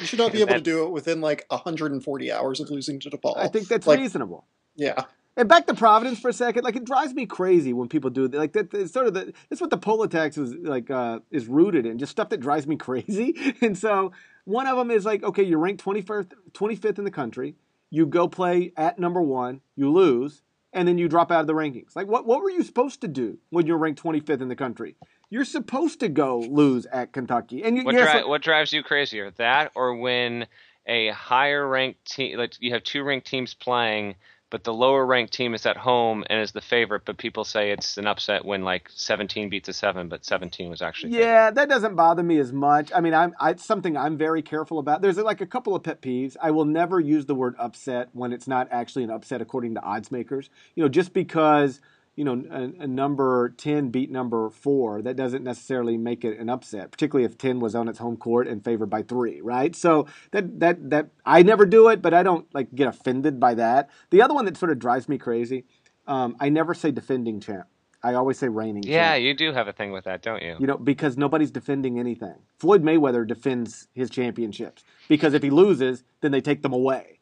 [0.00, 3.10] You should not be able to do it within like 140 hours of losing to
[3.10, 3.36] DePaul.
[3.36, 4.46] I think that's like, reasonable.
[4.74, 5.04] Yeah.
[5.36, 8.28] And back to Providence for a second, like it drives me crazy when people do
[8.28, 8.72] like that.
[8.74, 11.98] It's sort of the that's what the poll attacks is like uh, is rooted in,
[11.98, 13.56] just stuff that drives me crazy.
[13.62, 14.12] And so
[14.44, 17.54] one of them is like, okay, you're ranked 21st, 25th in the country.
[17.90, 20.42] You go play at number one, you lose,
[20.72, 21.96] and then you drop out of the rankings.
[21.96, 24.96] Like what what were you supposed to do when you're ranked 25th in the country?
[25.30, 27.62] You're supposed to go lose at Kentucky.
[27.62, 30.46] And you, what, dri- what drives you crazier, that or when
[30.86, 34.16] a higher ranked team, like you have two ranked teams playing
[34.52, 37.06] but the lower ranked team is at home and is the favorite.
[37.06, 40.82] But people say it's an upset when like 17 beats a seven, but 17 was
[40.82, 41.14] actually.
[41.14, 41.54] Yeah, favorite.
[41.54, 42.92] that doesn't bother me as much.
[42.94, 45.00] I mean, I'm I, it's something I'm very careful about.
[45.00, 46.36] There's like a couple of pet peeves.
[46.40, 49.82] I will never use the word upset when it's not actually an upset according to
[49.82, 50.50] odds makers.
[50.74, 51.80] You know, just because
[52.14, 56.50] you know, a, a, number 10 beat number 4, that doesn't necessarily make it an
[56.50, 59.74] upset, particularly if 10 was on its home court and favored by 3, right?
[59.74, 63.54] So that that that I never do it, but I don't like get offended by
[63.54, 63.88] that.
[64.10, 65.64] The other one that sort of drives me crazy,
[66.06, 67.66] um, I never say defending champ.
[68.04, 68.82] I always say reigning.
[68.82, 69.22] Yeah, champ.
[69.22, 70.56] you do have a thing with that, don't you?
[70.58, 72.34] You know, because nobody's defending anything.
[72.58, 77.20] Floyd Mayweather defends his championships because if he loses, then they take them away.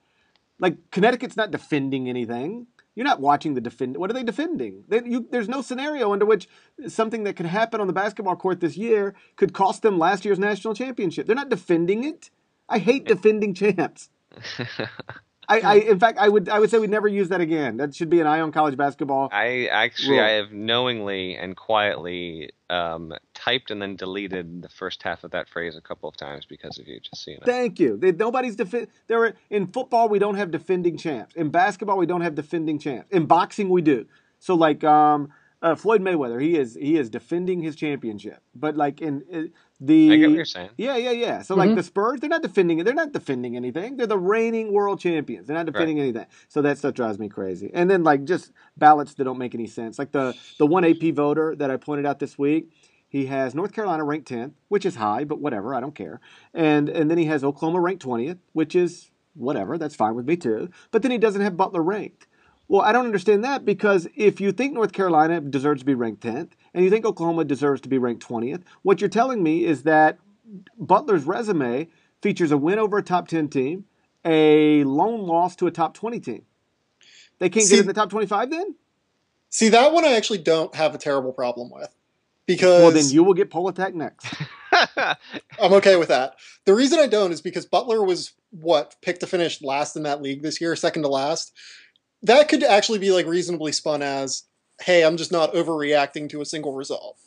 [0.58, 2.66] Like Connecticut's not defending anything.
[2.94, 3.96] You're not watching the defend.
[3.96, 4.84] What are they defending?
[4.88, 6.48] They, you, there's no scenario under which
[6.88, 10.38] something that could happen on the basketball court this year could cost them last year's
[10.38, 11.26] national championship.
[11.26, 12.30] They're not defending it.
[12.68, 14.10] I hate defending champs.
[15.50, 17.76] I, I, in fact, I would, I would say we'd never use that again.
[17.78, 19.28] That should be an eye on college basketball.
[19.32, 20.24] I actually, rule.
[20.24, 25.48] I have knowingly and quietly um, typed and then deleted the first half of that
[25.48, 27.00] phrase a couple of times because of you.
[27.00, 27.44] Just seeing it.
[27.44, 27.96] Thank you.
[27.96, 28.86] They, nobody's defend.
[29.08, 31.34] There are, in football, we don't have defending champs.
[31.34, 33.10] In basketball, we don't have defending champs.
[33.10, 34.06] In boxing, we do.
[34.38, 35.32] So, like, um,
[35.62, 38.42] uh, Floyd Mayweather, he is he is defending his championship.
[38.54, 39.42] But like in uh,
[39.80, 40.70] the I get what you're saying.
[40.76, 41.42] Yeah, yeah, yeah.
[41.42, 41.68] So mm-hmm.
[41.68, 42.84] like the Spurs, they're not defending it.
[42.84, 43.96] They're not defending anything.
[43.96, 45.46] They're the reigning world champions.
[45.46, 46.04] They're not defending right.
[46.04, 46.26] anything.
[46.48, 47.70] So that stuff drives me crazy.
[47.74, 49.98] And then like just ballots that don't make any sense.
[49.98, 52.70] Like the the one AP voter that I pointed out this week.
[53.08, 56.20] He has North Carolina ranked 10th, which is high, but whatever, I don't care.
[56.54, 60.36] And and then he has Oklahoma ranked 20th, which is whatever, that's fine with me
[60.36, 60.70] too.
[60.90, 62.26] But then he doesn't have Butler ranked.
[62.70, 66.22] Well, I don't understand that because if you think North Carolina deserves to be ranked
[66.22, 69.82] 10th and you think Oklahoma deserves to be ranked 20th, what you're telling me is
[69.82, 70.18] that
[70.78, 71.88] Butler's resume
[72.22, 73.86] features a win over a top 10 team,
[74.24, 76.42] a lone loss to a top 20 team.
[77.40, 78.76] They can't see, get in the top 25 then?
[79.48, 81.92] See, that one I actually don't have a terrible problem with.
[82.46, 84.32] Because Well, then you will get Attack next.
[84.96, 86.36] I'm okay with that.
[86.66, 90.22] The reason I don't is because Butler was what picked to finish last in that
[90.22, 91.52] league this year, second to last
[92.22, 94.44] that could actually be like reasonably spun as,
[94.82, 97.18] hey, I'm just not overreacting to a single result.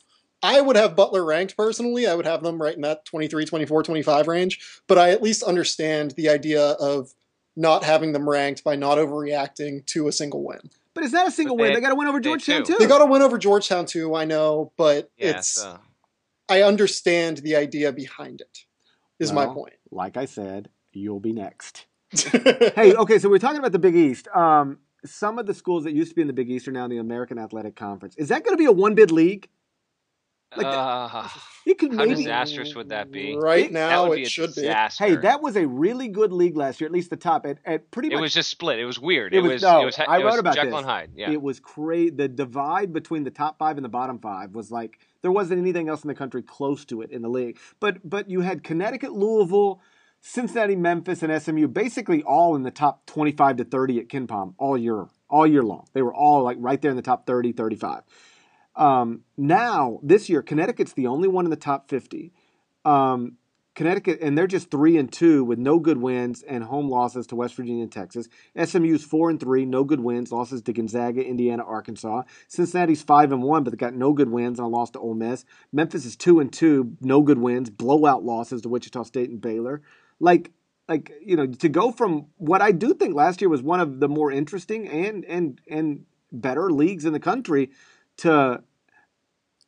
[0.42, 2.06] I would have Butler ranked personally.
[2.06, 5.42] I would have them right in that 23, 24, 25 range, but I at least
[5.42, 7.14] understand the idea of
[7.56, 10.70] not having them ranked by not overreacting to a single win.
[10.92, 11.72] But it's not a single they, win.
[11.74, 12.76] They got to win over Georgetown too.
[12.78, 14.14] They got to win over Georgetown too.
[14.14, 15.48] I know, but yeah, it's.
[15.48, 15.78] So.
[16.48, 18.64] I understand the idea behind it.
[19.18, 19.74] Is well, my point.
[19.90, 21.86] Like I said, you'll be next.
[22.10, 24.28] hey, okay, so we're talking about the Big East.
[24.28, 26.84] Um, some of the schools that used to be in the Big East are now
[26.84, 28.14] in the American Athletic Conference.
[28.16, 29.48] Is that going to be a one bid league?
[30.56, 31.28] Like uh,
[31.66, 33.36] it could how maybe, disastrous would that be?
[33.36, 35.04] Right now, it should disaster.
[35.04, 35.10] be.
[35.10, 37.44] Hey, that was a really good league last year, at least the top.
[37.44, 38.78] At, at pretty much, it was just split.
[38.78, 39.34] It was weird.
[39.34, 39.82] It, it was, was no.
[39.82, 40.86] It was, I wrote about Jekyll this.
[40.86, 41.10] Hyde.
[41.16, 42.10] Yeah, it was crazy.
[42.10, 45.88] The divide between the top five and the bottom five was like there wasn't anything
[45.88, 47.58] else in the country close to it in the league.
[47.80, 49.80] But but you had Connecticut, Louisville.
[50.26, 54.76] Cincinnati, Memphis, and SMU basically all in the top 25 to 30 at KenPom all
[54.76, 55.86] year, all year long.
[55.92, 58.00] They were all like right there in the top 30, 35.
[58.74, 62.32] Um, now, this year, Connecticut's the only one in the top 50.
[62.86, 63.36] Um,
[63.74, 67.36] Connecticut, and they're just three and two with no good wins and home losses to
[67.36, 68.26] West Virginia and Texas.
[68.56, 72.22] SMU's four and three, no good wins, losses to Gonzaga, Indiana, Arkansas.
[72.48, 75.14] Cincinnati's five and one, but they got no good wins and a loss to Ole
[75.14, 75.44] Miss.
[75.70, 79.82] Memphis is two and two, no good wins, blowout losses to Wichita State and Baylor
[80.20, 80.52] like
[80.88, 84.00] like you know to go from what I do think last year was one of
[84.00, 87.70] the more interesting and and and better leagues in the country
[88.18, 88.62] to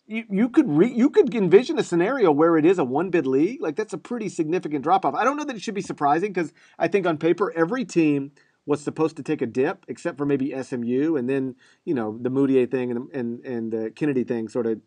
[0.07, 3.27] you, you could re, you could envision a scenario where it is a one bid
[3.27, 5.15] league like that's a pretty significant drop off.
[5.15, 8.33] I don't know that it should be surprising because I think on paper every team
[8.67, 12.31] was supposed to take a dip, except for maybe SMU, and then you know the
[12.31, 14.81] Mudiay thing and and and the Kennedy thing sort of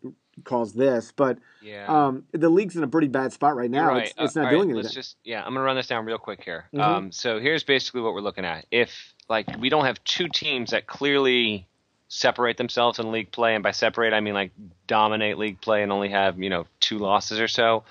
[0.44, 1.12] caused this.
[1.14, 1.86] But yeah.
[1.86, 3.88] um, the league's in a pretty bad spot right now.
[3.88, 4.04] Right.
[4.04, 4.82] It's, it's uh, not doing right, anything.
[4.82, 6.66] Let's just yeah, I'm gonna run this down real quick here.
[6.74, 6.80] Mm-hmm.
[6.80, 8.66] Um, so here's basically what we're looking at.
[8.70, 11.66] If like we don't have two teams that clearly
[12.08, 14.52] separate themselves in league play, and by separate I mean like
[14.86, 17.84] dominate league play and only have you know two losses or so.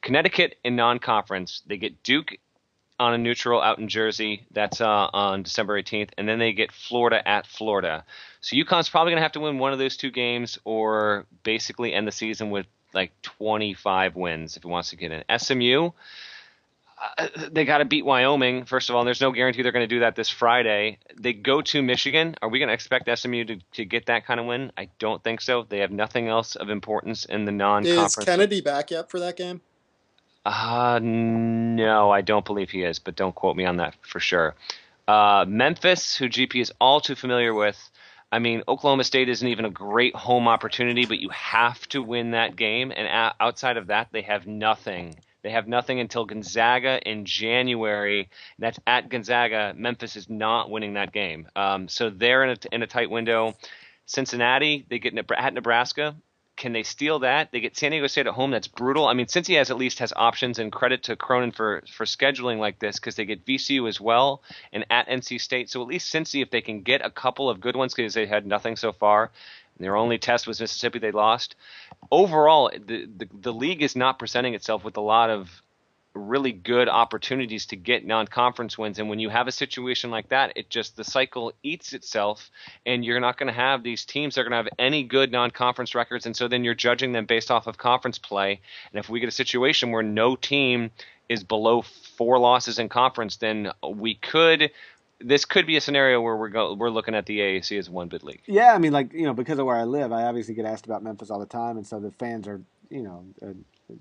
[0.00, 2.36] Connecticut in non-conference, they get Duke
[2.98, 4.46] on a neutral out in Jersey.
[4.52, 8.04] That's uh, on December 18th, and then they get Florida at Florida.
[8.40, 11.92] So UConn's probably going to have to win one of those two games, or basically
[11.92, 15.24] end the season with like 25 wins if he wants to get in.
[15.38, 15.90] SMU.
[17.18, 19.02] Uh, they got to beat Wyoming first of all.
[19.02, 20.98] And there's no guarantee they're going to do that this Friday.
[21.18, 22.36] They go to Michigan.
[22.40, 24.72] Are we going to expect SMU to, to get that kind of win?
[24.78, 25.66] I don't think so.
[25.68, 28.18] They have nothing else of importance in the non-conference.
[28.18, 29.60] Is Kennedy back yet for that game?
[30.44, 34.54] Uh, no, I don't believe he is, but don't quote me on that for sure.
[35.08, 37.78] Uh, Memphis, who GP is all too familiar with.
[38.30, 42.32] I mean, Oklahoma State isn't even a great home opportunity, but you have to win
[42.32, 42.92] that game.
[42.94, 45.16] And a- outside of that, they have nothing.
[45.42, 48.30] They have nothing until Gonzaga in January.
[48.58, 49.74] That's at Gonzaga.
[49.76, 51.46] Memphis is not winning that game.
[51.54, 53.54] Um, so they're in a, in a tight window.
[54.06, 56.16] Cincinnati, they get at Nebraska.
[56.56, 57.50] Can they steal that?
[57.50, 58.52] They get San Diego State at home.
[58.52, 59.08] That's brutal.
[59.08, 62.58] I mean, Cincy has at least has options, and credit to Cronin for for scheduling
[62.58, 65.68] like this because they get VCU as well and at NC State.
[65.68, 68.26] So at least Cincy, if they can get a couple of good ones because they
[68.26, 69.32] had nothing so far,
[69.78, 71.00] their only test was Mississippi.
[71.00, 71.56] They lost.
[72.10, 75.62] Overall, the, the, the league is not presenting itself with a lot of
[76.14, 78.98] really good opportunities to get non-conference wins.
[78.98, 82.50] And when you have a situation like that it just the cycle eats itself
[82.86, 85.32] and you're not going to have these teams that are going to have any good
[85.32, 86.26] non-conference records.
[86.26, 88.60] And so then you're judging them based off of conference play.
[88.92, 90.90] And if we get a situation where no team
[91.28, 94.70] is below four losses in conference then we could
[95.20, 98.08] this could be a scenario where we're go, we're looking at the AAC as one
[98.08, 98.42] bid league.
[98.46, 100.86] Yeah, I mean, like you know, because of where I live, I obviously get asked
[100.86, 103.94] about Memphis all the time, and so the fans are, you know, uh,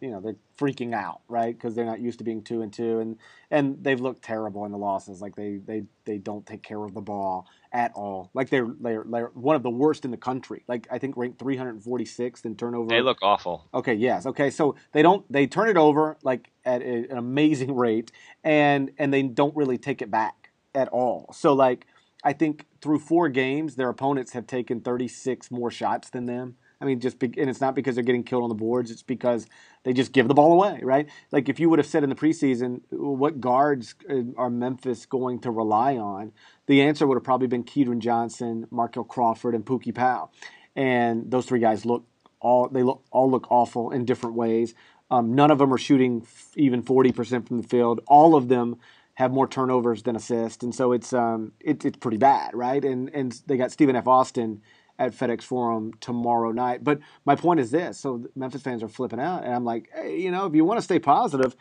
[0.00, 1.56] you know they're freaking out, right?
[1.56, 3.18] Because they're not used to being two and two, and
[3.50, 5.20] and they've looked terrible in the losses.
[5.20, 8.30] Like they they they don't take care of the ball at all.
[8.34, 10.64] Like they're they're, they're one of the worst in the country.
[10.68, 12.88] Like I think ranked 346th in turnover.
[12.88, 13.68] They look awful.
[13.74, 14.50] Okay, yes, okay.
[14.50, 19.12] So they don't they turn it over like at a, an amazing rate, and and
[19.12, 21.32] they don't really take it back at all.
[21.32, 21.86] So like
[22.24, 26.56] I think through four games, their opponents have taken 36 more shots than them.
[26.80, 28.90] I mean, just be, and it's not because they're getting killed on the boards.
[28.90, 29.46] It's because
[29.84, 31.08] they just give the ball away, right?
[31.30, 35.38] Like if you would have said in the preseason, what guards uh, are Memphis going
[35.40, 36.32] to rely on?
[36.66, 40.32] The answer would have probably been Kedren Johnson, Markel Crawford, and Pookie Powell,
[40.74, 42.04] and those three guys look
[42.40, 44.74] all they look all look awful in different ways.
[45.10, 48.00] Um, none of them are shooting even forty percent from the field.
[48.06, 48.76] All of them
[49.14, 52.84] have more turnovers than assists, and so it's um, it, it's pretty bad, right?
[52.84, 54.06] And and they got Stephen F.
[54.06, 54.60] Austin
[54.98, 56.84] at FedEx Forum tomorrow night.
[56.84, 60.20] But my point is this: so Memphis fans are flipping out, and I'm like, hey,
[60.20, 61.56] you know, if you want to stay positive,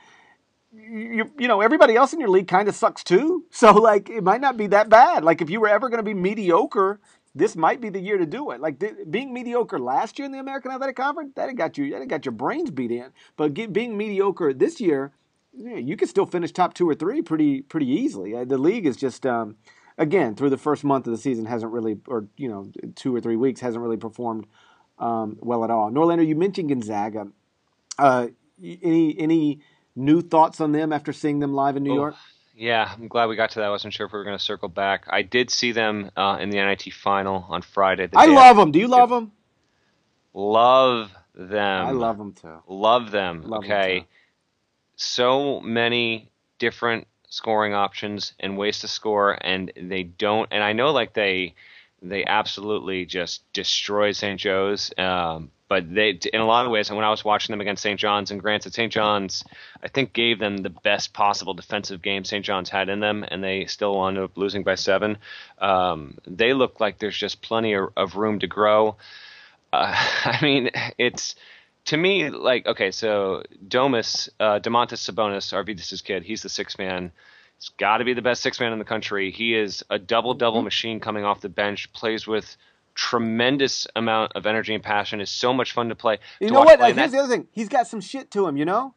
[0.72, 3.46] you you know, everybody else in your league kind of sucks too.
[3.52, 5.24] So like, it might not be that bad.
[5.24, 7.00] Like if you were ever going to be mediocre.
[7.36, 8.62] This might be the year to do it.
[8.62, 12.08] Like th- being mediocre last year in the American Athletic Conference, that got you, that
[12.08, 13.08] got your brains beat in.
[13.38, 15.14] But get, being mediocre this year,
[15.58, 18.36] yeah, you could still finish top two or three pretty pretty easily.
[18.36, 19.56] Uh, the league is just um,
[19.98, 23.22] again through the first month of the season hasn't really, or you know, two or
[23.22, 24.48] three weeks hasn't really performed
[25.00, 25.92] um, well at all.
[25.92, 27.28] Norlander, you mentioned Gonzaga.
[27.98, 28.28] Uh,
[28.62, 29.60] any any
[29.96, 32.16] new thoughts on them after seeing them live in New oh, York?
[32.56, 33.66] Yeah, I'm glad we got to that.
[33.66, 35.06] I wasn't sure if we were going to circle back.
[35.10, 38.10] I did see them uh, in the NIT final on Friday.
[38.16, 38.72] I love them.
[38.72, 39.32] Do you love them?
[40.34, 41.88] Love them.
[41.88, 42.62] I love them too.
[42.68, 43.44] Love them.
[43.44, 43.94] Love okay.
[43.96, 44.08] them too.
[44.96, 50.48] So many different scoring options and ways to score, and they don't.
[50.52, 51.56] And I know like they
[52.00, 54.40] they absolutely just destroy St.
[54.40, 54.94] Joe's.
[54.98, 58.00] Um, but they, in a lot of ways, when I was watching them against St.
[58.00, 58.94] John's, and granted, St.
[58.94, 59.44] John's,
[59.82, 62.46] I think gave them the best possible defensive game St.
[62.46, 65.18] John's had in them, and they still wound up losing by seven.
[65.58, 68.98] Um, they look like there's just plenty of, of room to grow.
[69.72, 70.70] Uh, I mean,
[71.00, 71.36] it's
[71.86, 77.12] to me like okay, so Domas, uh, Domantas Sabonis, Arvydas' kid, he's the six man.
[77.58, 79.32] He's got to be the best six man in the country.
[79.32, 80.66] He is a double double mm-hmm.
[80.66, 81.92] machine coming off the bench.
[81.94, 82.58] Plays with
[82.96, 85.20] tremendous amount of energy and passion.
[85.20, 86.20] Is so much fun to play.
[86.40, 86.80] You to know what?
[86.80, 87.48] Like, here's the other thing.
[87.52, 88.58] He's got some shit to him.
[88.58, 88.96] You know.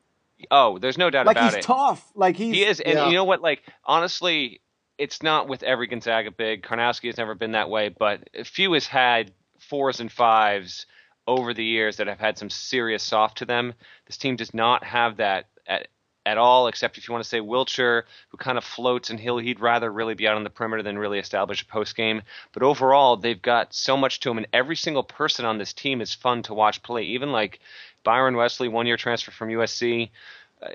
[0.50, 1.46] Oh, there's no doubt like about it.
[1.46, 2.12] Like he's tough.
[2.14, 3.08] Like he's he is, and yeah.
[3.08, 3.40] you know what?
[3.40, 4.60] Like honestly,
[4.98, 6.62] it's not with every Gonzaga big.
[6.62, 10.86] Karnowski has never been that way, but Few has had fours and fives
[11.26, 13.74] over the years that have had some serious soft to them.
[14.06, 15.88] This team does not have that at
[16.26, 19.38] at all, except if you want to say Wiltjer, who kind of floats and he'll
[19.38, 22.20] he'd rather really be out on the perimeter than really establish a post game.
[22.52, 26.00] But overall, they've got so much to them, and every single person on this team
[26.00, 27.04] is fun to watch play.
[27.04, 27.60] Even like
[28.02, 30.10] Byron Wesley, one year transfer from USC.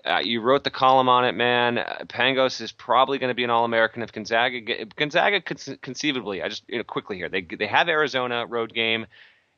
[0.06, 1.80] Uh, you wrote the column on it, man.
[1.80, 4.86] Uh, Pangos is probably going to be an All-American if Gonzaga.
[4.96, 7.30] Gonzaga conceivably, I just you know, quickly here.
[7.30, 9.08] They they have Arizona road game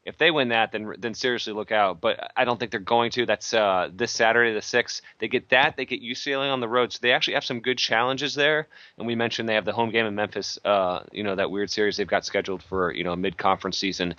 [0.05, 2.01] if they win that, then then seriously look out.
[2.01, 3.25] But I don't think they're going to.
[3.25, 5.01] That's uh, this Saturday, the sixth.
[5.19, 5.77] They get that.
[5.77, 8.67] They get UCLA on the road, so they actually have some good challenges there.
[8.97, 10.59] And we mentioned they have the home game in Memphis.
[10.63, 14.15] Uh, you know that weird series they've got scheduled for you know a mid-conference season.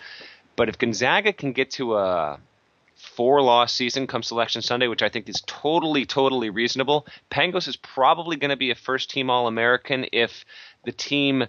[0.56, 2.38] But if Gonzaga can get to a
[2.94, 8.36] four-loss season come Selection Sunday, which I think is totally totally reasonable, Pangos is probably
[8.36, 10.44] going to be a first-team All-American if
[10.84, 11.44] the team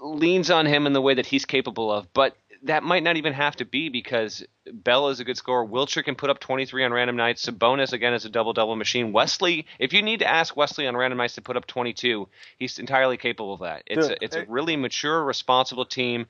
[0.00, 2.12] leans on him in the way that he's capable of.
[2.12, 4.42] But that might not even have to be because
[4.72, 5.66] Bell is a good scorer.
[5.66, 7.44] Wiltjer can put up 23 on random nights.
[7.44, 9.12] Sabonis again is a double double machine.
[9.12, 12.26] Wesley, if you need to ask Wesley on random nights to put up 22,
[12.58, 13.82] he's entirely capable of that.
[13.86, 16.26] It's a, it's a really mature, responsible team.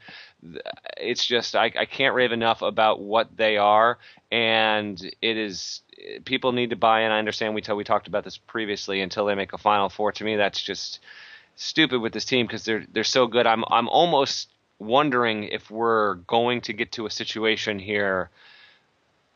[0.97, 3.99] It's just I, I can't rave enough about what they are,
[4.33, 5.83] and it is
[6.25, 7.13] people need to buy in.
[7.13, 9.01] I understand we t- we talked about this previously.
[9.01, 10.99] Until they make a Final Four, to me that's just
[11.55, 13.47] stupid with this team because they're they're so good.
[13.47, 14.49] I'm I'm almost
[14.85, 18.31] wondering if we're going to get to a situation here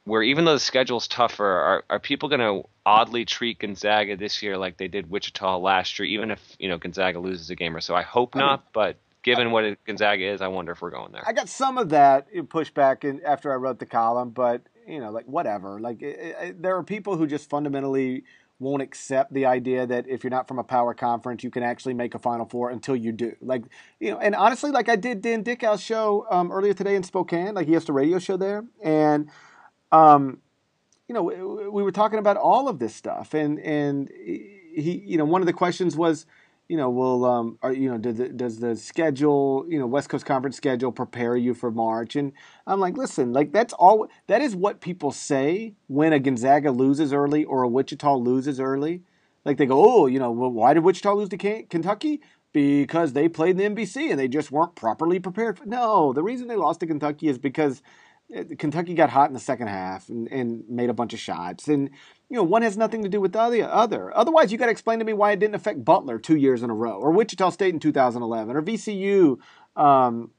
[0.08, 4.42] where even though the schedule's tougher, are, are people going to oddly treat Gonzaga this
[4.42, 7.76] year like they did Wichita last year, even if you know Gonzaga loses a game
[7.76, 7.94] or so?
[7.94, 11.22] I hope not, but given what it, Gonzaga is, I wonder if we're going there.
[11.26, 15.10] I got some of that pushback in, after I wrote the column, but you know,
[15.10, 15.78] like whatever.
[15.78, 18.24] Like it, it, there are people who just fundamentally
[18.60, 21.94] won't accept the idea that if you're not from a power conference, you can actually
[21.94, 23.36] make a Final Four until you do.
[23.40, 23.64] Like,
[24.00, 27.54] you know, and honestly, like I did Dan Dickau's show um, earlier today in Spokane,
[27.54, 29.30] like he has a radio show there, and,
[29.92, 30.38] um,
[31.06, 35.18] you know, we, we were talking about all of this stuff, and and he, you
[35.18, 36.26] know, one of the questions was
[36.68, 40.10] you know, will um, are, you know, does the, does the schedule, you know, West
[40.10, 42.14] Coast Conference schedule prepare you for March?
[42.14, 42.32] And
[42.66, 44.08] I'm like, listen, like that's all.
[44.26, 49.02] That is what people say when a Gonzaga loses early or a Wichita loses early.
[49.46, 52.20] Like they go, oh, you know, well, why did Wichita lose to Kentucky?
[52.52, 55.66] Because they played in the MVC and they just weren't properly prepared.
[55.66, 57.82] No, the reason they lost to Kentucky is because
[58.36, 61.68] uh, Kentucky got hot in the second half and, and made a bunch of shots.
[61.68, 61.90] And
[62.28, 64.16] you know, one has nothing to do with the other.
[64.16, 66.70] Otherwise, you got to explain to me why it didn't affect Butler two years in
[66.70, 69.38] a row, or Wichita State in 2011, or VCU.
[69.76, 70.30] Um,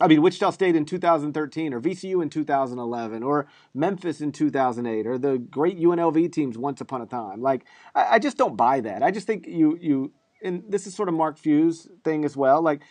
[0.00, 5.18] I mean, Wichita State in 2013, or VCU in 2011, or Memphis in 2008, or
[5.18, 7.40] the great UNLV teams once upon a time.
[7.40, 7.64] Like,
[7.94, 9.02] I, I just don't buy that.
[9.02, 10.12] I just think you you
[10.44, 12.62] and this is sort of Mark Few's thing as well.
[12.62, 12.82] Like,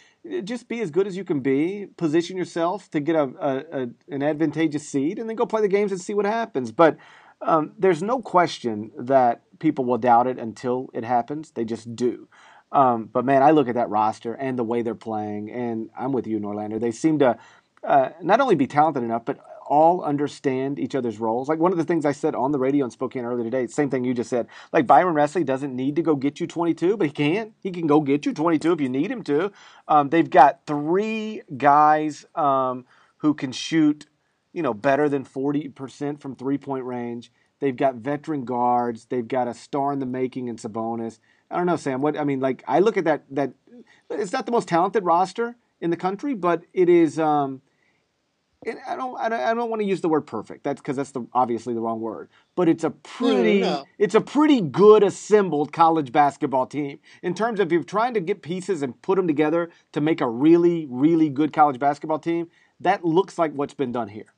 [0.43, 3.89] just be as good as you can be, position yourself to get a, a, a,
[4.09, 6.71] an advantageous seed, and then go play the games and see what happens.
[6.71, 6.97] But
[7.41, 11.51] um, there's no question that people will doubt it until it happens.
[11.51, 12.27] They just do.
[12.71, 16.13] Um, but man, I look at that roster and the way they're playing, and I'm
[16.13, 16.79] with you, Norlander.
[16.79, 17.37] They seem to
[17.83, 19.39] uh, not only be talented enough, but
[19.71, 21.47] all understand each other's roles.
[21.47, 23.89] Like one of the things I said on the radio in Spokane earlier today, same
[23.89, 24.47] thing you just said.
[24.73, 27.53] Like Byron Wesley doesn't need to go get you 22, but he can.
[27.61, 29.51] He can go get you 22 if you need him to.
[29.87, 32.85] Um, they've got three guys um,
[33.19, 34.07] who can shoot
[34.53, 37.31] you know, better than 40% from three point range.
[37.59, 39.05] They've got veteran guards.
[39.05, 41.19] They've got a star in the making in Sabonis.
[41.49, 42.01] I don't know, Sam.
[42.01, 43.23] What I mean, like, I look at that.
[43.29, 43.53] That
[44.09, 47.19] it's not the most talented roster in the country, but it is.
[47.19, 47.61] Um,
[48.63, 49.19] it, I don't.
[49.19, 50.63] I don't, I don't want to use the word perfect.
[50.63, 52.29] That's because that's the obviously the wrong word.
[52.55, 53.61] But it's a pretty.
[53.61, 53.85] No.
[53.97, 58.21] It's a pretty good assembled college basketball team in terms of if you're trying to
[58.21, 62.49] get pieces and put them together to make a really, really good college basketball team.
[62.79, 64.33] That looks like what's been done here.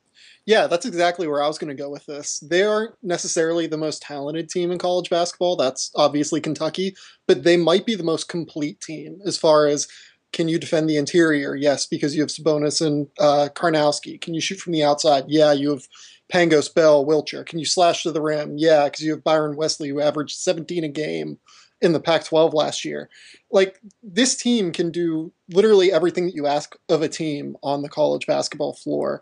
[0.46, 2.40] Yeah, that's exactly where I was going to go with this.
[2.40, 5.56] They aren't necessarily the most talented team in college basketball.
[5.56, 6.96] That's obviously Kentucky,
[7.28, 9.88] but they might be the most complete team as far as
[10.34, 11.56] can you defend the interior?
[11.56, 14.20] Yes, because you have Sabonis and uh, Karnowski.
[14.20, 15.26] Can you shoot from the outside?
[15.28, 15.88] Yeah, you have
[16.32, 17.46] Pangos, Bell, Wiltjer.
[17.46, 18.56] Can you slash to the rim?
[18.58, 21.38] Yeah, because you have Byron Wesley, who averaged 17 a game
[21.82, 23.10] in the Pac 12 last year.
[23.52, 27.90] Like, this team can do literally everything that you ask of a team on the
[27.90, 29.22] college basketball floor.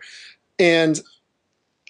[0.62, 1.02] And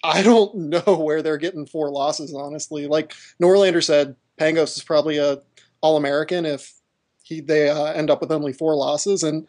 [0.02, 2.86] I don't know where they're getting four losses, honestly.
[2.86, 5.38] Like Norlander said, Pangos is probably a
[5.80, 6.72] All American if
[7.22, 9.48] he they uh, end up with only four losses, and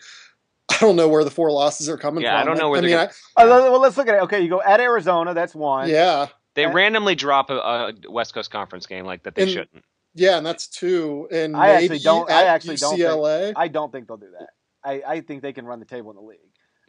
[0.69, 2.41] I don't know where the four losses are coming Yeah, from.
[2.41, 4.21] I don't know where I they're mean, gonna- I- well, let's look at it.
[4.23, 5.33] Okay, you go at Arizona.
[5.33, 5.89] That's one.
[5.89, 6.73] yeah, They Okay.
[6.75, 9.83] randomly drop a, a West Coast Conference game like that they And- shouldn't.
[10.13, 11.27] yeah, and that's two.
[11.31, 14.49] And I actually don't- I at actually don't think- I don't think they'll do that.
[14.83, 16.39] I, I think they can run the table in the league.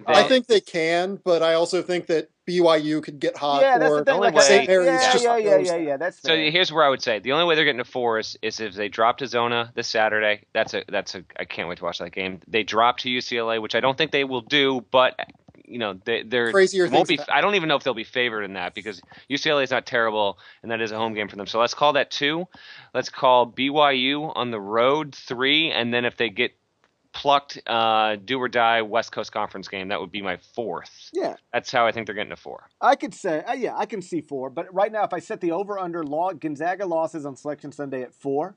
[0.07, 3.63] I think they can, but I also think that BYU could get hot.
[3.63, 4.15] yeah, that's the thing.
[4.15, 4.69] only Like, way- St.
[4.69, 5.97] Mary's yeah, just yeah, yeah, knows yeah, yeah.
[5.97, 8.37] That's So here's where I would say the only way they're getting to four is,
[8.43, 10.43] is if they drop to Zona this Saturday.
[10.53, 12.41] That's a that's a I can't wait to watch that game.
[12.49, 15.19] They drop to UCLA, which I don't think they will do, but
[15.65, 17.33] you know they, they're Crazier won't things be.
[17.33, 20.39] I don't even know if they'll be favored in that because UCLA is not terrible,
[20.63, 21.47] and that is a home game for them.
[21.47, 22.47] So let's call that two.
[22.93, 26.53] Let's call BYU on the road three, and then if they get
[27.15, 31.11] plucked, uh, do or die West Coast Conference game, that would be my fourth.
[31.13, 32.69] yeah, That's how I think they're getting to four.
[32.81, 34.51] I could say, uh, yeah, I can see four.
[34.51, 38.03] But right now, if I set the over under law, Gonzaga losses on Selection Sunday
[38.03, 38.57] at four,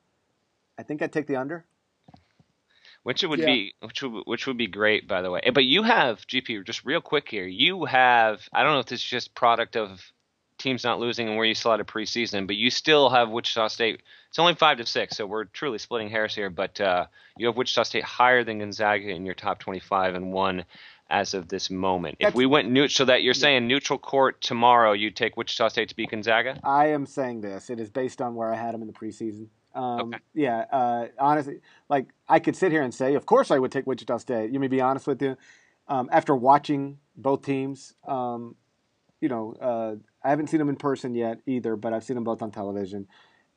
[0.78, 1.66] I think I'd take the under.
[3.04, 3.46] Which it would Yeah.
[3.46, 5.40] be, which would, which would be great, by the way.
[5.54, 7.46] But you have GP just real quick here.
[7.46, 10.02] You have, I don't know if this is just product of
[10.58, 13.68] teams not losing and where you still had a preseason, but you still have Wichita
[13.68, 14.02] State.
[14.30, 16.50] It's only five to six, so we're truly splitting hairs here.
[16.50, 17.06] But uh,
[17.38, 20.66] you have Wichita State higher than Gonzaga in your top twenty-five and one
[21.10, 22.18] as of this moment.
[22.20, 25.90] If we went neutral, so that you're saying neutral court tomorrow, you take Wichita State
[25.90, 26.60] to beat Gonzaga.
[26.64, 27.70] I am saying this.
[27.70, 29.48] It is based on where I had them in the preseason.
[29.74, 30.18] Um, Okay.
[30.34, 33.88] Yeah, uh, honestly, like I could sit here and say, of course I would take
[33.88, 34.52] Wichita State.
[34.52, 35.38] You may be honest with you.
[35.88, 38.56] Um, after watching both teams, um,
[39.22, 42.24] you know, uh, I haven't seen them in person yet either, but I've seen them
[42.24, 43.08] both on television.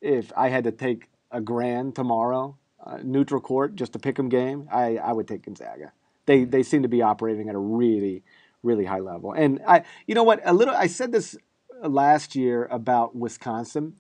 [0.01, 4.29] If I had to take a grand tomorrow, uh, neutral court, just a pick 'em
[4.29, 5.93] game, I, I would take Gonzaga.
[6.27, 8.23] They they seem to be operating at a really
[8.63, 9.33] really high level.
[9.33, 10.75] And I, you know what, a little.
[10.75, 11.37] I said this
[11.83, 13.95] last year about Wisconsin,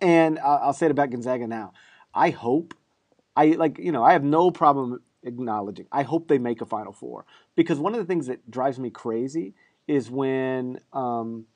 [0.00, 1.72] and I'll, I'll say it about Gonzaga now.
[2.12, 2.74] I hope,
[3.36, 5.86] I like, you know, I have no problem acknowledging.
[5.92, 8.90] I hope they make a Final Four because one of the things that drives me
[8.90, 9.54] crazy
[9.86, 11.46] is when, um,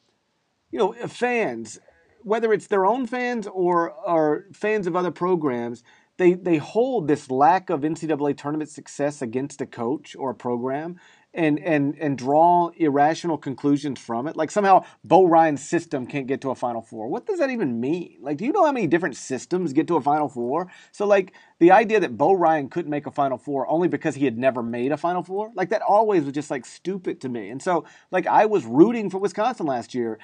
[0.75, 1.79] you know, uh, fans,
[2.25, 5.85] whether it's their own fans or or fans of other programs,
[6.17, 10.99] they they hold this lack of NCAA tournament success against a coach or a program.
[11.37, 14.37] And, and and draw irrational conclusions from it.
[14.37, 17.09] Like somehow Bo Ryan's system can't get to a Final Four.
[17.09, 18.19] What does that even mean?
[18.21, 20.71] Like, do you know how many different systems get to a Final Four?
[20.93, 24.25] So like the idea that Bo Ryan couldn't make a Final Four only because he
[24.25, 27.49] had never made a Final Four, like that always was just like stupid to me.
[27.49, 30.21] And so like I was rooting for Wisconsin last year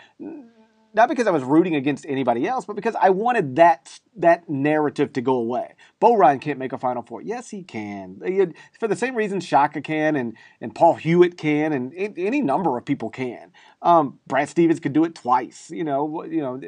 [0.95, 5.13] not because I was rooting against anybody else, but because I wanted that that narrative
[5.15, 5.75] to go away.
[6.01, 7.23] Bo Ryan can't make a Final Four.
[7.23, 8.21] Yes, he can.
[8.79, 12.85] For the same reason Shaka can, and and Paul Hewitt can, and any number of
[12.85, 13.53] people can.
[13.83, 15.71] Um, Brad Stevens could do it twice.
[15.71, 16.61] You know, you know.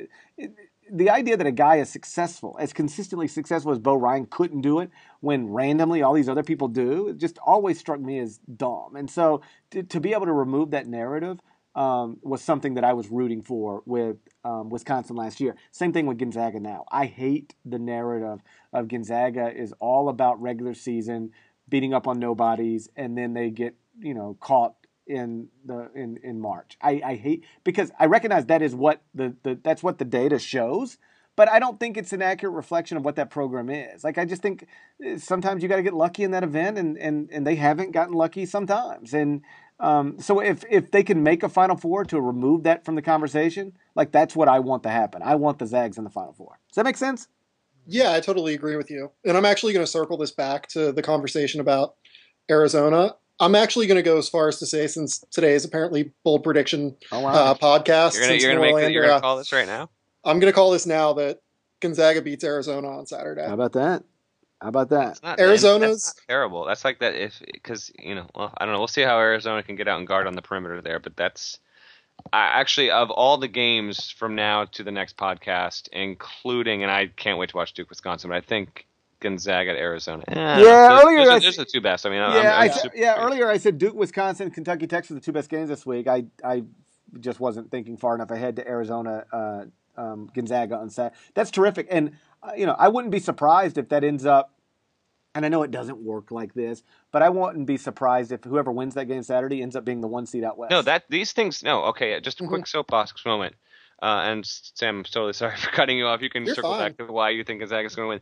[0.91, 4.81] the idea that a guy as successful, as consistently successful as Bo Ryan couldn't do
[4.81, 8.97] it when randomly all these other people do, it just always struck me as dumb.
[8.97, 11.41] And so to, to be able to remove that narrative
[11.75, 15.57] um, was something that I was rooting for with um, Wisconsin last year.
[15.71, 16.85] Same thing with Gonzaga now.
[16.91, 18.43] I hate the narrative
[18.73, 21.31] of Gonzaga is all about regular season,
[21.69, 24.75] beating up on nobodies, and then they get you know caught
[25.07, 26.77] in the in in March.
[26.81, 30.39] I, I hate because I recognize that is what the, the that's what the data
[30.39, 30.99] shows.
[31.35, 34.05] But I don't think it's an accurate reflection of what that program is.
[34.05, 34.67] Like I just think
[35.03, 37.93] eh, sometimes you got to get lucky in that event, and, and, and they haven't
[37.93, 39.15] gotten lucky sometimes.
[39.15, 39.41] And
[39.83, 43.03] um, so if if they can make a Final Four to remove that from the
[43.03, 45.23] conversation, like that's what I want to happen.
[45.23, 46.59] I want the Zags in the Final Four.
[46.69, 47.27] Does that make sense?
[47.87, 49.11] Yeah, I totally agree with you.
[49.25, 51.97] And I'm actually going to circle this back to the conversation about
[52.49, 53.17] Arizona.
[53.41, 56.45] I'm actually going to go as far as to say, since today is apparently bold
[56.45, 59.37] prediction Oh uh, podcast, You're gonna, since you're gonna make, Norlander, you're gonna uh, call
[59.37, 59.91] this right now.
[60.25, 61.41] I'm going to call this now that
[61.81, 63.45] Gonzaga beats Arizona on Saturday.
[63.45, 64.05] How about that?
[64.63, 65.21] How about that?
[65.23, 66.65] Not, Arizona's- that's not terrible.
[66.65, 68.79] That's like that if because you know, well, I don't know.
[68.79, 71.59] We'll see how Arizona can get out and guard on the perimeter there, but that's
[72.33, 77.09] I actually of all the games from now to the next podcast, including and I
[77.09, 78.87] can't wait to watch Duke Wisconsin, but I think
[79.21, 80.23] Gonzaga at Arizona.
[80.29, 82.07] Eh, Yeah, those, earlier those, I are, those are the two best.
[82.07, 83.17] I mean, I'm- yeah, I'm I, super- yeah.
[83.25, 86.07] Earlier I said Duke, Wisconsin, Kentucky, Texas, the two best games this week.
[86.07, 86.65] I I
[87.19, 89.65] just wasn't thinking far enough ahead to Arizona uh,
[89.97, 91.17] um, Gonzaga on Saturday.
[91.35, 92.13] That's terrific, and
[92.57, 94.55] you know I wouldn't be surprised if that ends up.
[95.35, 98.71] And I know it doesn't work like this, but I wouldn't be surprised if whoever
[98.71, 100.71] wins that game Saturday ends up being the one seed out west.
[100.71, 101.63] No, that these things.
[101.63, 102.21] No, okay.
[102.21, 102.67] Just a quick mm-hmm.
[102.67, 103.55] soapbox moment.
[104.03, 106.21] Uh, and Sam, I'm totally sorry for cutting you off.
[106.21, 106.91] You can You're circle fine.
[106.91, 108.21] back to why you think Gonzaga's going to win.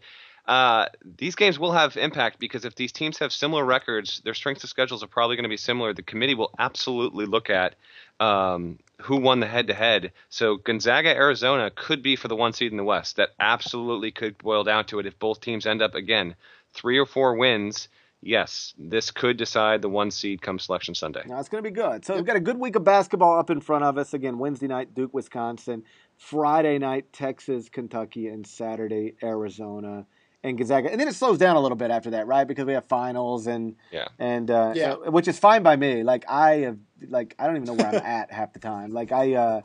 [0.50, 0.86] Uh,
[1.16, 4.70] these games will have impact because if these teams have similar records, their strengths of
[4.70, 5.92] schedules are probably going to be similar.
[5.94, 7.76] The committee will absolutely look at
[8.18, 10.10] um, who won the head to head.
[10.28, 13.14] So Gonzaga, Arizona could be for the one seed in the West.
[13.14, 16.34] That absolutely could boil down to it if both teams end up again
[16.74, 17.86] three or four wins.
[18.20, 21.22] Yes, this could decide the one seed come Selection Sunday.
[21.28, 22.04] Now it's going to be good.
[22.04, 24.14] So we've got a good week of basketball up in front of us.
[24.14, 25.84] Again, Wednesday night, Duke, Wisconsin.
[26.16, 30.06] Friday night, Texas, Kentucky, and Saturday, Arizona
[30.42, 32.46] and Gonzaga, and then it slows down a little bit after that, right?
[32.46, 36.02] Because we have finals and yeah, and uh, yeah, which is fine by me.
[36.02, 36.78] Like I have,
[37.08, 38.92] like I don't even know where I'm at half the time.
[38.92, 39.60] Like I, uh,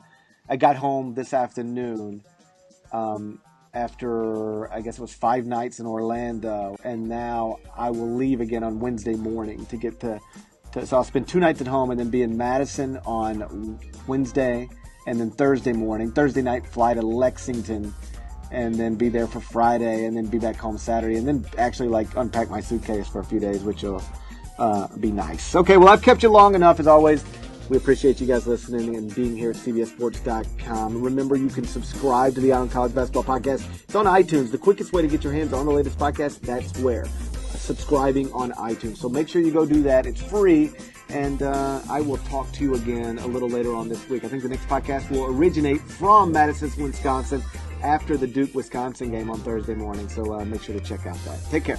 [0.48, 2.22] I got home this afternoon,
[2.92, 3.40] um,
[3.72, 8.62] after I guess it was five nights in Orlando, and now I will leave again
[8.62, 10.20] on Wednesday morning to get to.
[10.72, 14.68] to so I'll spend two nights at home and then be in Madison on Wednesday,
[15.06, 17.94] and then Thursday morning, Thursday night fly to Lexington
[18.50, 21.88] and then be there for Friday, and then be back home Saturday, and then actually
[21.88, 24.02] like unpack my suitcase for a few days, which will
[24.58, 25.54] uh, be nice.
[25.54, 27.24] Okay, well I've kept you long enough as always.
[27.68, 31.02] We appreciate you guys listening and being here at CBSSports.com.
[31.02, 33.66] Remember, you can subscribe to the Eye on College Basketball Podcast.
[33.82, 34.52] It's on iTunes.
[34.52, 37.06] The quickest way to get your hands on the latest podcast, that's where.
[37.56, 38.98] Subscribing on iTunes.
[38.98, 40.06] So make sure you go do that.
[40.06, 40.70] It's free.
[41.08, 44.24] And uh, I will talk to you again a little later on this week.
[44.24, 47.42] I think the next podcast will originate from Madison, Wisconsin
[47.82, 50.08] after the Duke Wisconsin game on Thursday morning.
[50.08, 51.42] So uh, make sure to check out that.
[51.50, 51.78] Take care.